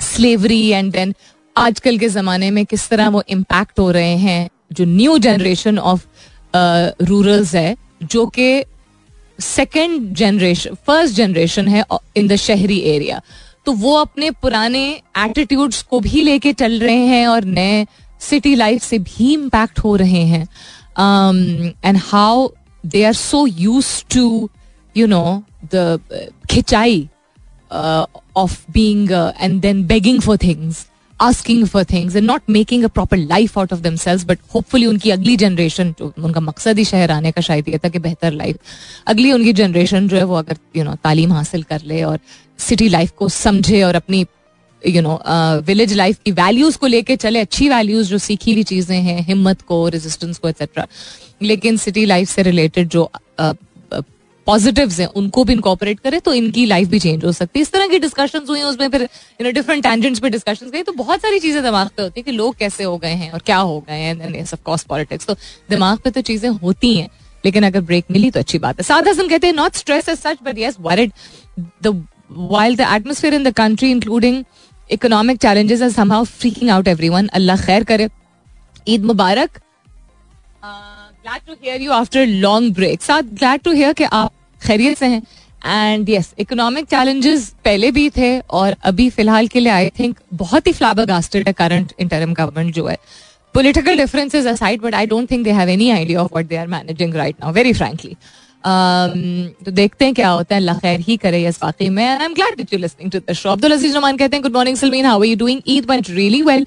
[0.00, 1.14] slavery and then
[1.56, 6.06] आजकल के जमाने में किस तरह वो इम्पैक्ट हो रहे हैं। जो न्यू जनरेशन ऑफ़
[6.54, 8.64] रूरल्स है, जो कि
[9.38, 11.84] सेकेंड जनरेशन फ़र्स्ट जनरेशन है
[12.16, 13.20] इन द शहरी एरिया
[13.66, 14.84] तो वो अपने पुराने
[15.18, 17.86] एटीट्यूड्स को भी लेके चल रहे हैं और नए
[18.20, 20.42] सिटी लाइफ से भी इम्पैक्ट हो रहे हैं.
[21.84, 22.48] And how
[22.84, 24.50] they are so used to
[24.96, 25.42] you know
[25.74, 25.98] the
[26.50, 27.08] खिंचाई
[28.36, 30.86] of being and then begging for things
[31.20, 35.10] asking for things and not making a proper life out of themselves but hopefully उनकी
[35.10, 38.56] अगली generation जो उनका मकसद ही शहर आने का शायद ये था कि बेहतर लाइफ
[39.06, 42.18] अगली उनकी जनरेशन जो है वो अगर यू नो तालीम हासिल कर ले और
[42.58, 44.24] सिटी लाइफ को समझे और अपनी
[44.82, 45.20] यू नो
[45.66, 49.62] विलेज लाइफ की वैल्यूज़ को लेके चले अच्छी वैल्यूज़ जो सीखी हुई चीज़ें हैं हिम्मत
[49.62, 50.86] को रेजिस्टेंस को एक्सेट्रा
[51.42, 53.54] लेकिन सिटी लाइफ से रिलेटेड जो uh,
[54.46, 57.72] पॉजिटिव हैं, उनको भी इनकॉपरेट करें तो इनकी लाइफ भी चेंज हो सकती है। इस
[57.72, 61.20] तरह की डिस्कशन हुई उसमें फिर यू नो डिफरेंट टेंजेंट्स पे डिस्कशन गई तो बहुत
[61.20, 63.78] सारी चीज़ें दिमाग पे होती है कि लोग कैसे हो गए हैं और क्या हो
[63.88, 64.44] गए हैं
[64.88, 65.34] पॉलिटिक्स तो
[65.70, 67.08] दिमाग पे तो चीज़ें होती हैं,
[67.44, 70.18] लेकिन अगर ब्रेक मिली तो अच्छी बात है। साथ हसन कहते हैं not stress as
[70.18, 71.12] such but yes worried
[71.82, 74.44] the while the atmosphere in the country including
[74.90, 78.08] economic challenges are somehow freaking out everyone अल्लाह खैर करे
[78.88, 79.58] ईद मुबारक
[80.64, 84.32] glad to hear you after long break साथ ग्लैड टू हियर कि आप
[84.64, 85.22] खैरियत से हैं।
[85.66, 90.66] And yes economic challenges पहले भी थे और अभी फ़िलहाल के लिए आई थिंक बहुत
[90.66, 92.96] ही फ्लाबर गास्टेड है करंट इंटरम गवर्नमेंट जो है।
[93.54, 96.66] Political differences aside but I don't think they have any idea of what they are
[96.68, 98.16] managing right now very frankly
[98.64, 102.34] तो देखते हैं क्या होता है। अल्लाह खैर ही करे इस वाकई में। I am
[102.34, 105.06] glad that you listening to the show Abdul Aziz Rehman कहते हैं good morning Salmeen
[105.06, 106.66] how are you doing Eid went really well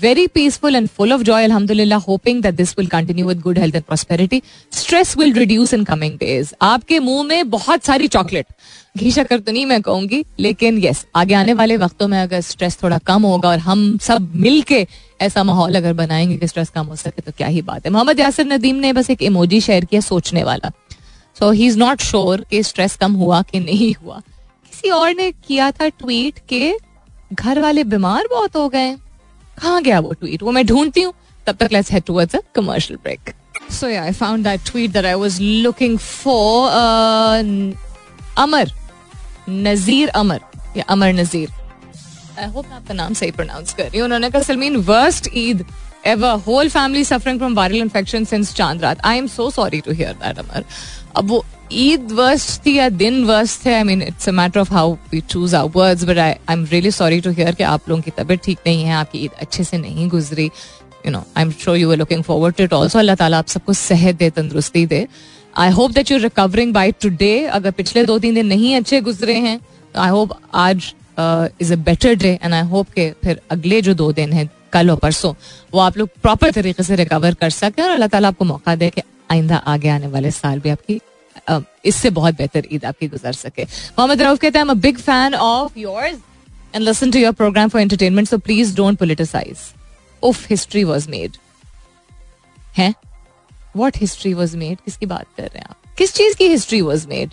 [0.00, 3.74] very peaceful and full of joy अल्हम्दुलिल्लाह hoping that this will continue with good health
[3.74, 8.46] and prosperity stress will reduce in coming days आपके मुँह में बहुत सारी chocolate
[8.96, 12.78] घी शक्कर तो नहीं मैं कहूँगी, लेकिन यस आगे आने वाले वक्तों में अगर स्ट्रेस
[12.82, 14.86] थोड़ा कम होगा और हम सब मिल के
[15.20, 18.20] ऐसा माहौल अगर बनाएँगे कि स्ट्रेस कम हो सके तो क्या ही बात है। मोहम्मद
[18.20, 20.70] यासिर नदीम ने बस एक इमोजी शेयर किया, सोचने वाला।
[21.38, 24.20] So he is not sure कि स्ट्रेस कम हुआ कि नहीं हुआ।
[24.72, 26.72] किसी और ने किया था ट्वीट के
[27.32, 28.94] घर वाले बीमार बहुत हो गए।
[29.62, 31.12] कहाँ गया वो ट्वीट वो मैं ढूंढती हूँ।
[31.46, 33.32] तब तक let's head towards a commercial break
[33.72, 36.70] so yeah I found that tweet that I was looking for
[38.38, 38.72] Amar
[39.48, 40.40] Nazir Amar
[40.76, 41.50] या अमर नजीर
[42.38, 45.64] आई होप आपका नाम सही प्रोनाउंस कर रही हूँ। उन्होंने कहा, Salmeen worst Eid
[46.06, 46.28] ever.
[46.44, 49.00] Whole family suffering from viral infection since चाँद रात.
[49.04, 50.64] I am so sorry to hear that Amar
[51.18, 54.72] अब वो ईद वर्स्ट थी या दिन वर्स्ट थे I mean it's a matter of
[54.72, 57.88] how we choose our words but I I am really sorry to hear कि आप
[57.88, 60.44] लोगों की तबीयत ठीक नहीं है, आपकी ईद अच्छे से नहीं गुजरी।
[61.06, 63.48] You know I am sure you are looking forward to it also अल्लाह ताला आप
[63.48, 65.06] सबको सेहत दे, तंदुरुस्ती दे।
[65.56, 69.34] I hope that you recovering by today अगर पिछले दो तीन दिन नहीं अच्छे गुजरे
[69.48, 69.58] हैं
[69.94, 70.92] तो आई होप आज
[71.62, 74.90] is a better day and I hope के फिर अगले जो दो दिन हैं, कल
[74.90, 75.34] और परसों,
[75.74, 78.90] वो आप लोग प्रॉपर तरीके से रिकवर कर सकें और अल्लाह ताला आपको मौका दे
[78.90, 81.00] कि आइंदा आगे आने वाले साल भी आपकी
[81.88, 86.18] इससे बहुत बेहतर ईद आपकी गुजर सके। मोहम्मद रऊफ कहते हैं big fan of yours
[86.74, 89.58] and listen to your program for entertainment so please don't politicise
[90.22, 91.36] of history was made
[92.76, 92.92] है
[93.76, 95.76] वॉट हिस्ट्री वॉज़ मेड किसकी बात कर रहे हैं आप?
[95.98, 97.30] किस चीज़ की history was made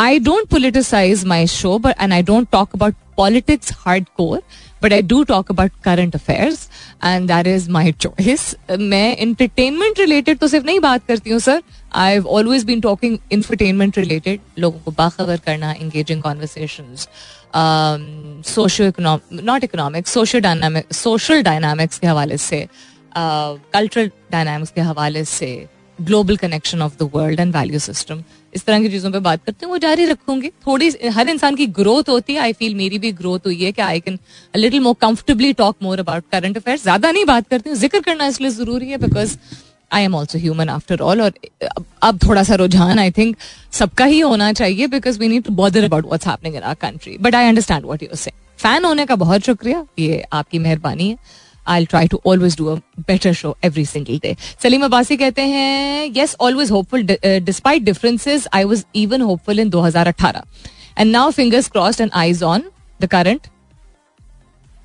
[0.00, 3.72] I don't politicise my show but and I don't talk about politics
[4.16, 4.42] hardcore
[4.82, 6.68] but I do talk about current affairs
[7.04, 11.62] and that is my choice मैं इंटरटेनमेंट रिलेटेड तो सिर्फ़ नहीं बात करती हूँ sir
[11.94, 16.94] I always been talking entertainment related लोगों को बाखबर करना engaging conversation
[18.46, 22.66] socio not economic social dynamic social dynamics के हवाले से
[23.16, 25.68] कल्चरल uh, डायनामिक्स के हवाले से
[25.98, 28.22] global connection of the world and value system
[28.54, 31.66] इस तरह की चीज़ों पे बात करते हैं, वो जारी रखूँगी। थोड़ी हर इंसान की
[31.78, 34.18] ग्रोथ होती है आई फील मेरी भी ग्रोथ हुई है कि I can
[34.56, 38.26] little more comfortably talk more about current affair ज़्यादा नहीं बात करती हूँ, ज़िक्र करना
[38.26, 39.36] इसलिए ज़रूरी है because
[39.92, 41.32] I am also human after all और
[42.02, 43.36] अब थोड़ा सा रुझान आई थिंक
[43.72, 47.16] सबका ही होना चाहिए because we need to bother about what's happening in our country
[47.18, 51.16] but I understand what you say fan होने का बहुत शुक्रिया, ये आपकी मेहरबानी है।
[51.66, 52.74] I try to always do a
[53.08, 58.64] better show every single day Saleem Abbasi कहते हैं yes always hopeful despite differences I
[58.64, 60.40] was even hopeful in 2018
[60.98, 62.62] and now fingers crossed and eyes on
[63.00, 63.48] the current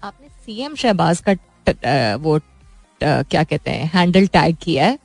[0.03, 2.43] आपने CM Shahbaz का uh, वो uh,
[3.01, 4.97] क्या कहते हैं handle tag किया है?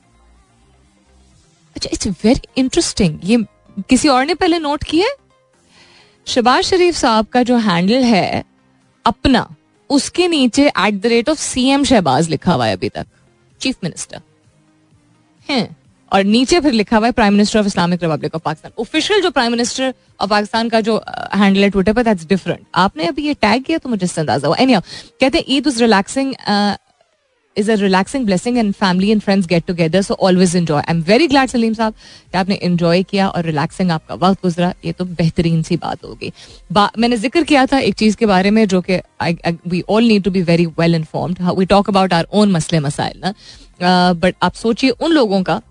[1.75, 3.37] अच्छा इट्स वेरी इंटरेस्टिंग ये
[3.89, 5.07] किसी और ने पहले नोट किया
[6.27, 8.43] शबाज शरीफ साहब का जो हैंडल है
[9.05, 9.47] अपना
[9.89, 13.05] उसके नीचे at the rate of C M Shahbaz लिखा हुआ है अभी तक।
[13.61, 14.21] चीफ मिनिस्टर
[15.49, 15.75] है।
[16.11, 19.31] और नीचे फिर लिखा हुआ है prime minister of Islamic Republic of Pakistan official जो
[19.31, 20.97] प्राइम मिनिस्टर ऑफ़ पाकिस्तान का जो
[21.35, 24.47] हैंडल है ट्विटर पर दैट्स डिफरेंट आपने अभी ये टैग किया तो मुझे इससे अंदाज़ा
[24.47, 26.33] हुआ। एनी कहते हैं Eid is relaxing
[27.57, 31.01] is a relaxing blessing and family and friends get together so always enjoy I am
[31.07, 35.05] very glad Saleem साहब कि आपने एंजॉय किया और रिलैक्सिंग आपका वक्त गुजरा। ये तो
[35.05, 36.31] बेहतरीन सी बात होगी।
[36.71, 38.99] मैंने ज़िक्र किया था एक चीज़ के बारे में जो कि
[39.67, 43.21] we all need to be very well informed we talk about our own मसले मसाइल,
[43.23, 43.33] ना?
[44.13, 45.61] बट आप सोचिए उन लोगों का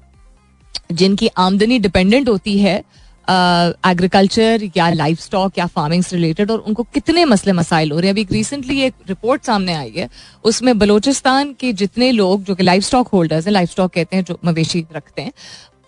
[0.93, 2.83] जिनकी आमदनी डिपेंडेंट होती है
[3.29, 8.07] एग्रीकल्चर या लाइफ स्टॉक या फ़ार्मिंग से रिलेटेड और उनको कितने मसले मसाइल हो रहे
[8.07, 10.09] हैं। अभी रिसेंटली एक रिपोर्ट सामने आई है,
[10.45, 14.25] उसमें बलोचिस्तान के जितने लोग जो कि लाइफ स्टॉक होल्डर्स हैं लाइफ स्टॉक कहते हैं,
[14.25, 15.33] जो मवेशी रखते हैं,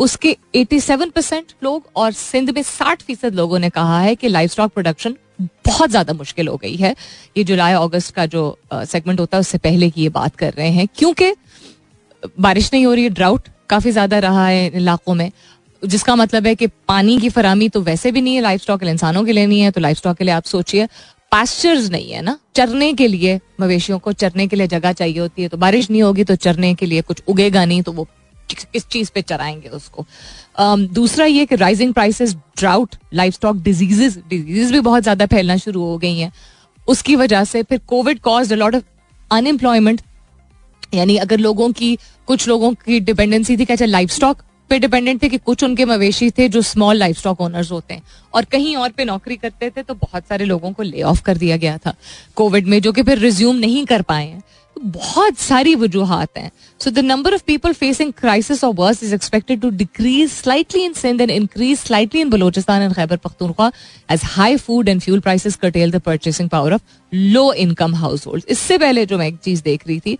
[0.01, 4.51] उसके 87 परसेंट लोग और सिंध में 60 फ़ीसद लोगों ने कहा है कि लाइफ
[4.51, 5.17] स्टॉक प्रोडक्शन
[5.67, 6.95] बहुत ज़्यादा मुश्किल हो गई है।
[7.37, 10.71] ये जुलाई अगस्त का जो सेगमेंट होता है, उससे पहले की ये बात कर रहे
[10.71, 11.33] हैं, क्योंकि
[12.41, 15.31] बारिश नहीं हो रही है ड्राउट काफ़ी ज़्यादा रहा है इलाकों में।
[15.85, 19.25] जिसका मतलब है कि पानी की फरामी तो वैसे भी नहीं है लाइफ स्टॉक इंसानों
[19.25, 20.89] के लिए नहीं है तो लाइफ स्टॉक के लिए आप सोचिए
[21.33, 22.39] पास्चर्स नहीं है ना?
[22.57, 26.03] चरने के लिए मवेशियों को चरने के लिए जगह चाहिए होती है तो बारिश नहीं
[26.03, 28.07] होगी तो चरने के लिए कुछ उगेगा नहीं तो वो
[28.73, 30.07] किस चीज़ पे चराएँगे उसको?
[30.61, 32.97] um, दूसरा ये कि rising prices drought
[33.35, 36.33] livestock diseases disease भी बहुत ज़्यादा फैलना शुरू हो गई हैं।
[36.89, 38.83] उसकी वजह से फिर Covid cause lot of
[39.33, 40.01] unemployment
[40.95, 45.23] यानी अगर लोगों की कुछ लोगों की डिपेंडेंसी थी क्या चाहे लाइफ स्टॉक पे डिपेंडेंट
[45.23, 48.03] थे कि कुछ उनके मवेशी थे जो स्मॉल लाइफ स्टॉक ओनर्स होते हैं।
[48.35, 51.37] और कहीं और पे नौकरी करते थे तो बहुत सारे लोगों को ले ऑफ़ कर
[51.37, 51.95] दिया गया था
[52.37, 54.43] कोविड में, जो कि फिर रिज्यूम नहीं कर पाए हैं।
[54.77, 56.51] तो बहुत सारी वजूहत हैं।
[56.81, 60.93] So the number of people facing crisis or worse is expected to decrease slightly in
[60.93, 63.71] Sindh and increase slightly in Balochistan and Khyber Pakhtunkhwa
[64.11, 67.95] as high food and fuel prices curtail the purchasing power of low income
[68.27, 70.19] household इससे पहले जो मैं एक चीज़ देख रही थी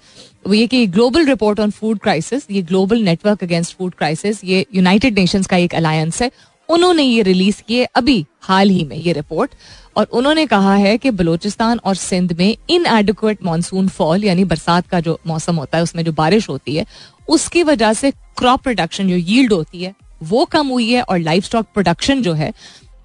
[0.55, 5.19] ये कि global report on food crisis ये global network against food crisis ये यूनाइटेड
[5.19, 6.31] नेशंस का एक अलायंस है।
[6.69, 9.55] उन्होंने ये रिलीज़ किए अभी, हाल ही में ये रिपोर्ट
[9.97, 14.87] और उन्होंने कहा है कि बलूचिस्तान और सिंध में इन एडिक्वेट मानसून फॉल यानी बरसात
[14.87, 16.85] का जो मौसम होता है, उसमें जो बारिश होती है,
[17.29, 21.45] उसकी वजह से क्रॉप प्रोडक्शन जो यील्ड होती है, वो कम हुई है और लाइफ
[21.45, 22.53] स्टॉक प्रोडक्शन जो है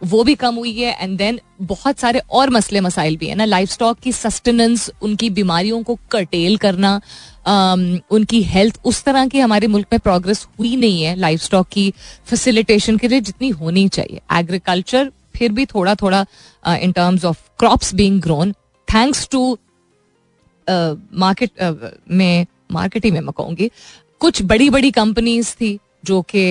[0.03, 3.45] वो भी कम हुई है एंड देन बहुत सारे और मसले मसाइल भी है ना।
[3.45, 9.39] लाइफ स्टॉक की सस्टेनेंस उनकी बीमारियों को कर्टेल करना um, उनकी हेल्थ उस तरह की
[9.39, 11.93] हमारे मुल्क में प्रोग्रेस हुई नहीं है लाइफ स्टॉक की
[12.25, 16.25] फैसिलिटेशन के लिए जितनी होनी चाहिए। एग्रीकल्चर फिर भी थोड़ा थोड़ा
[16.67, 18.51] in terms of crops being grown
[18.87, 19.57] thanks to
[20.69, 21.51] market
[22.11, 23.69] में मार्केट ही में मैं
[24.19, 26.43] कुछ बड़ी बड़ी कंपनीज़ थी जो कि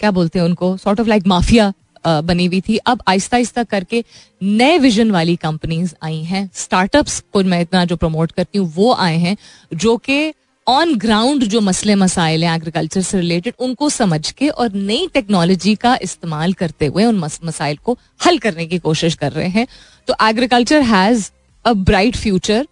[0.00, 1.72] क्या बोलते हैं उनको सॉर्ट ऑफ़ लाइक माफिया
[2.06, 4.04] बनी हुई थी। अब आहिस्ता आहिस्ता करके
[4.42, 8.92] नए विजन वाली कंपनीज़ आई हैं। स्टार्टअप्स को मैं इतना जो प्रमोट करती हूँ, वो
[8.94, 9.36] आए हैं,
[9.74, 10.32] जो कि
[10.66, 15.74] ऑन ग्राउंड जो मसले मसाइल हैं एग्रीकल्चर से रिलेटेड उनको समझ के और नई टेक्नोलॉजी
[15.74, 19.66] का इस्तेमाल करते हुए उन मसाइल को हल करने की कोशिश कर रहे हैं।
[20.08, 21.30] तो agriculture has
[21.64, 22.66] a bright future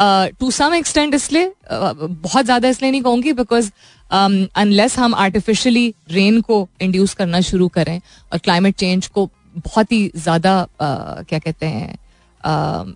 [0.00, 3.70] to some extent इसलिए uh, बहुत ज़्यादा इसलिए नहीं कहूँगी बिकॉज़
[4.10, 8.00] अनलेस um, हम आर्टिफिशियली रेन को इंड्यूस करना शुरू करें
[8.32, 11.96] और क्लाइमेट चेंज को बहुत ही ज़्यादा uh, क्या कहते हैं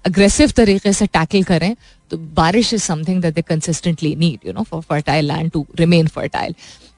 [0.07, 1.75] अग्रेसिव uh, तरीके से टैकल करें
[2.11, 6.07] तो बारिश is something that they consistently need you know for fertile land to remain
[6.09, 6.55] fertile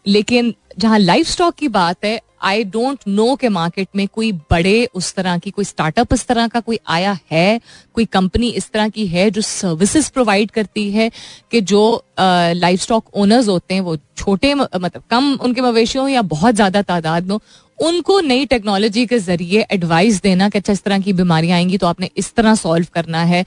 [0.07, 4.85] लेकिन जहाँ लाइफ स्टॉक की बात है आई डोंट नो के मार्केट में कोई बड़े
[4.95, 7.61] उस तरह की, कोई स्टार्टअप इस तरह का कोई आया है,
[7.95, 11.11] कोई कंपनी इस तरह की है जो सर्विसेज़ प्रोवाइड करती है
[11.51, 11.83] कि जो
[12.19, 16.83] लाइफ स्टॉक ओनर्स होते हैं, वो छोटे मतलब कम उनके मवेशी हो या बहुत ज़्यादा
[16.85, 17.39] तादाद में
[17.79, 21.87] उनको नई टेक्नोलॉजी के ज़रिए एडवाइस देना कि अच्छा इस तरह की बीमारियाँ आएँगी तो
[21.87, 23.45] आपने इस तरह सॉल्व करना है।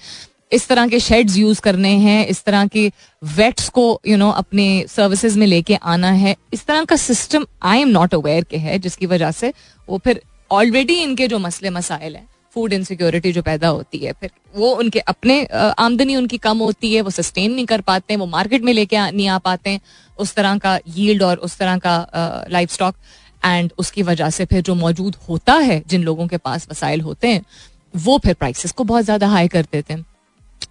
[0.52, 2.88] इस तरह के शेड्स यूज़ करने हैं इस तरह के
[3.22, 6.96] वेट्स को यू you नो know, अपने सर्विसेज़ में लेके आना है। इस तरह का
[6.96, 9.54] system I am not aware के है जिसकी वजह से
[9.88, 10.22] वो फिर
[10.52, 15.00] ऑलरेडी इनके जो मसले मसाइल हैं फ़ूड इनसिक्योरिटी जो पैदा होती है फिर वो उनके
[15.00, 15.44] अपने
[15.80, 18.98] आमदनी उनकी कम होती है वो सस्टेन नहीं कर पाते हैं वो मार्केट में लेके
[19.12, 19.82] नहीं आ पाते हैं
[20.20, 22.96] उस तरह का यील्ड और उस तरह का लाइफ स्टॉक
[23.46, 27.28] एंड उसकी वजह से फिर जो मौजूद होता है जिन लोगों के पास वसाइल होते
[27.28, 27.44] हैं
[27.96, 30.06] वो फिर प्राइसेस को बहुत ज़्यादा हाई कर देते हैं।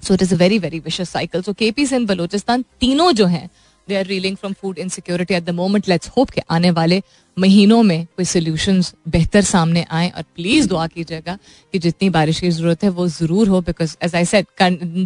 [0.02, 3.26] So it is a very very vicious cycle so K P Sindh Balochistan तीनों जो
[3.26, 3.48] हैं
[3.88, 7.02] they are reeling from food insecurity at the moment let's hope के आने वाले
[7.36, 11.36] महीनों में कोई सोल्यूशन बेहतर सामने आए और प्लीज़ दुआ कीजिएगा
[11.72, 14.46] कि जितनी बारिश की ज़रूरत है वो ज़रूर हो बिकॉज़ एज आई सेड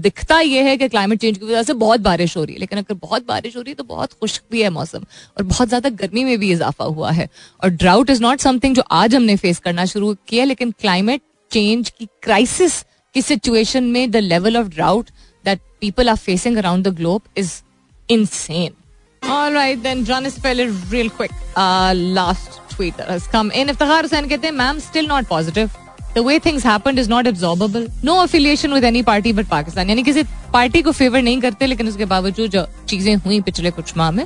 [0.01, 2.79] दिखता ये है कि क्लाइमेट चेंज की वजह से बहुत बारिश हो रही है लेकिन
[2.79, 5.05] अगर बहुत बारिश हो रही है तो बहुत खुश्क भी है मौसम
[5.37, 7.29] और बहुत ज़्यादा गर्मी में भी इजाफा हुआ है
[7.63, 11.91] और ड्राउट इज़ नॉट समथिंग जो आज हमने फेस करना शुरू किया लेकिन क्लाइमेट चेंज
[11.91, 12.85] की क्राइसिस
[13.15, 15.11] की सिचुएशन में the level of drought
[15.45, 17.61] that people are facing around the globe is
[18.09, 18.75] insane.
[19.23, 21.33] All right, then John is spell it real quick.
[21.57, 23.69] Uh, last tweet that has come in.
[23.69, 25.77] Iftikhar Hussain कहते हैं ma'am still not positive.
[26.15, 27.85] The way things happened is not absorbable.
[28.03, 29.89] No affiliation with any party but Pakistan.
[29.89, 33.97] यानी किसी party को favour नहीं करते लेकिन उसके बावजूद जो चीज़ें हुई पिछले कुछ
[33.97, 34.25] माह में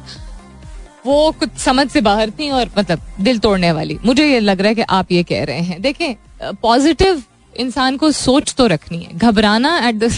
[1.06, 4.68] वो कुछ समझ से बाहर थी और मतलब दिल तोड़ने वाली मुझे ये लग रहा
[4.68, 7.22] है कि आप ये कह रहे हैं देखें पॉजिटिव
[7.56, 10.10] इंसान को सोच तो रखनी है। घबराना एट द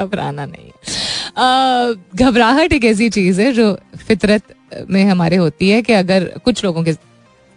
[0.00, 0.70] घबराना नहीं।
[2.18, 4.54] घबराहट एक ऐसी चीज़ है जो फितरत
[4.90, 6.92] में हमारे होती है कि अगर कुछ लोगों के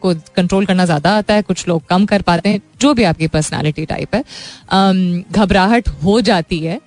[0.01, 3.28] को कंट्रोल करना ज़्यादा आता है, कुछ लोग कम कर पाते हैं, जो भी आपकी
[3.28, 4.24] पर्सनालिटी टाइप है
[5.32, 6.80] घबराहट हो जाती है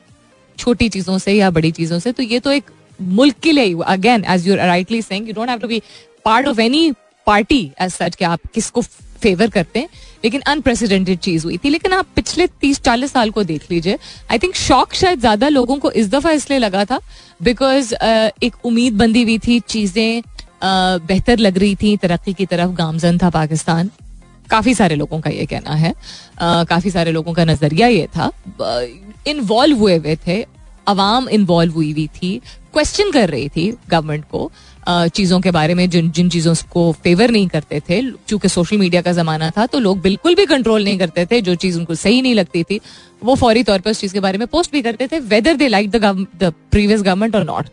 [0.59, 4.25] छोटी चीज़ों से या बड़ी चीज़ों से तो ये तो एक मुल्क के लिए again
[4.25, 5.83] as you rightly saying you don't have to be
[6.25, 6.91] part of any
[7.27, 9.89] party as such कि आप किसको फेवर करते हैं।
[10.25, 13.99] लेकिन अनप्रेसिडेंटेड चीज़ हुई थी। लेकिन आप पिछले तीस चालीस साल को देख लीजिए
[14.31, 17.01] आई थिंक शॉक शायद ज़्यादा लोगों को इस दफ़ा इसलिए लगा था
[17.43, 20.23] बिकॉज़ एक उम्मीद बंदी हुई थी, चीज़ें
[20.63, 23.91] बेहतर लग रही थी, तरक्की की तरफ़ गामजन था पाकिस्तान।
[24.51, 25.95] काफ़ी सारे लोगों का ये कहना है
[26.41, 28.31] काफ़ी सारे लोगों का नज़रिया ये था।
[29.27, 30.45] इन्वॉल्व हुए हुए थे
[30.87, 32.41] अवाम इन्वॉल्व हुई हुई थी
[32.73, 34.51] क्वेश्चन कर रही थी गवर्नमेंट को
[34.89, 39.03] चीज़ों के बारे में जिन जिन चीज़ों को फेवर नहीं करते थे क्योंकि सोशल मीडिया
[39.03, 42.23] का ज़माना था तो लोग बिल्कुल भी कंट्रोल नहीं करते थे, जो चीज़ उनको सही
[42.23, 42.81] नहीं लगती थी,
[43.25, 45.69] वो फौरी तौर पर उस चीज़ के बारे में पोस्ट भी करते थे whether they
[45.69, 47.67] like the previous government or not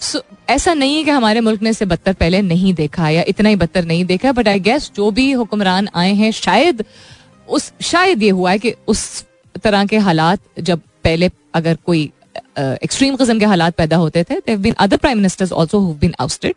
[0.00, 3.48] so ऐसा नहीं है कि हमारे मुल्क ने इससे बदतर पहले नहीं देखा या इतना
[3.48, 6.84] ही बदतर नहीं देखा बट आई गेस जो भी हुक्मरान आए हैं, शायद
[7.48, 9.24] उस, शायद ये हुआ है कि उस
[9.64, 12.10] तरह के हालात जब पहले अगर कोई
[12.58, 14.70] एक्सट्रीम किस्म के हालात पैदा होते थे.
[14.70, 16.54] Other prime ministers also who been ousted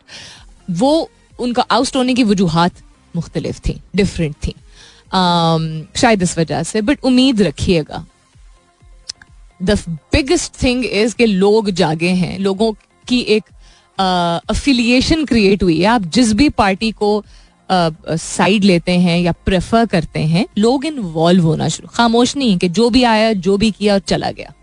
[0.80, 2.84] वो उनका आउस्ट होने की वजूहत
[3.16, 4.56] मुख्तलिफ़ थी डिफरेंट थी.
[5.12, 5.64] Um,
[5.98, 8.06] शायद इस वजह से बट उम्मीद रखिएगा.
[9.64, 9.72] द
[10.14, 12.38] बिगेस्ट थिंग इज़ के लोग जागे हैं.
[12.40, 12.72] लोगों
[13.08, 13.44] की एक
[14.50, 15.86] अफिलिएशन uh, क्रिएट हुई है.
[15.86, 17.24] आप जिस भी पार्टी को
[17.70, 22.70] साइड uh, लेते हैं या प्रेफर करते हैं लोग इन्वॉल्व होना शुरू खामोश नहीं कि
[22.70, 24.54] जो भी आया जो भी किया और चला गया.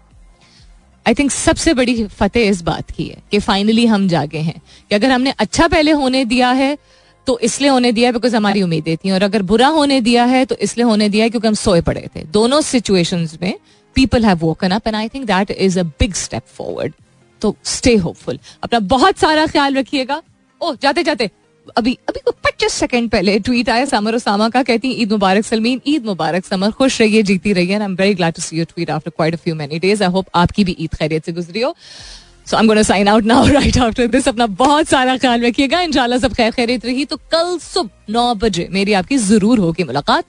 [1.09, 4.95] आई थिंक सबसे बड़ी फतेह इस बात की है कि फाइनली हम जागे हैं कि
[4.95, 6.77] अगर हमने अच्छा पहले होने दिया है
[7.27, 10.57] तो इसलिए होने दिया बिकॉज़ हमारी उम्मीदें थी। और अगर बुरा होने दिया है तो
[10.57, 13.55] इसलिए होने दिया है क्योंकि हम सोए पड़े थे। दोनों सिचुएशन में
[13.97, 16.93] people have woken up and I think that is a big step forward
[17.43, 20.23] to stay hopeful अपना बहुत सारा ख्याल रखिएगा।
[20.61, 21.31] ओ जाते जाते
[21.77, 26.07] अभी अभी पच्चीस सेकंड पहले ट्वीट आया, समर उसामा का, कहती ईद मुबारक, सलमीन, ईद
[26.07, 29.11] मुबारक, समर, खुश रहिए, जीती रहिए I am very glad to see your tweet after
[29.11, 31.75] quite a few many days I hope आपकी भी ईद खैरियत से गुजरी हो.
[32.47, 35.81] So I am gonna sign out now right after this अपना बहुत सारा ख्याल रखिएगा।
[35.81, 40.25] इंशाल्लाह सब खैर खैरियत रही। तो कल सुबह नौ बजे मेरी आपकी ज़रूर होगी मुलाकात।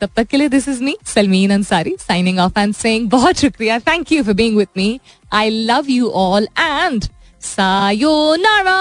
[0.00, 3.78] तब तक के लिए this is me Salmeen Ansari signing off and saying बहुत शुक्रिया।
[3.80, 4.88] Thank you for being with me
[5.32, 7.04] I love you all and
[7.42, 8.76] sayonara.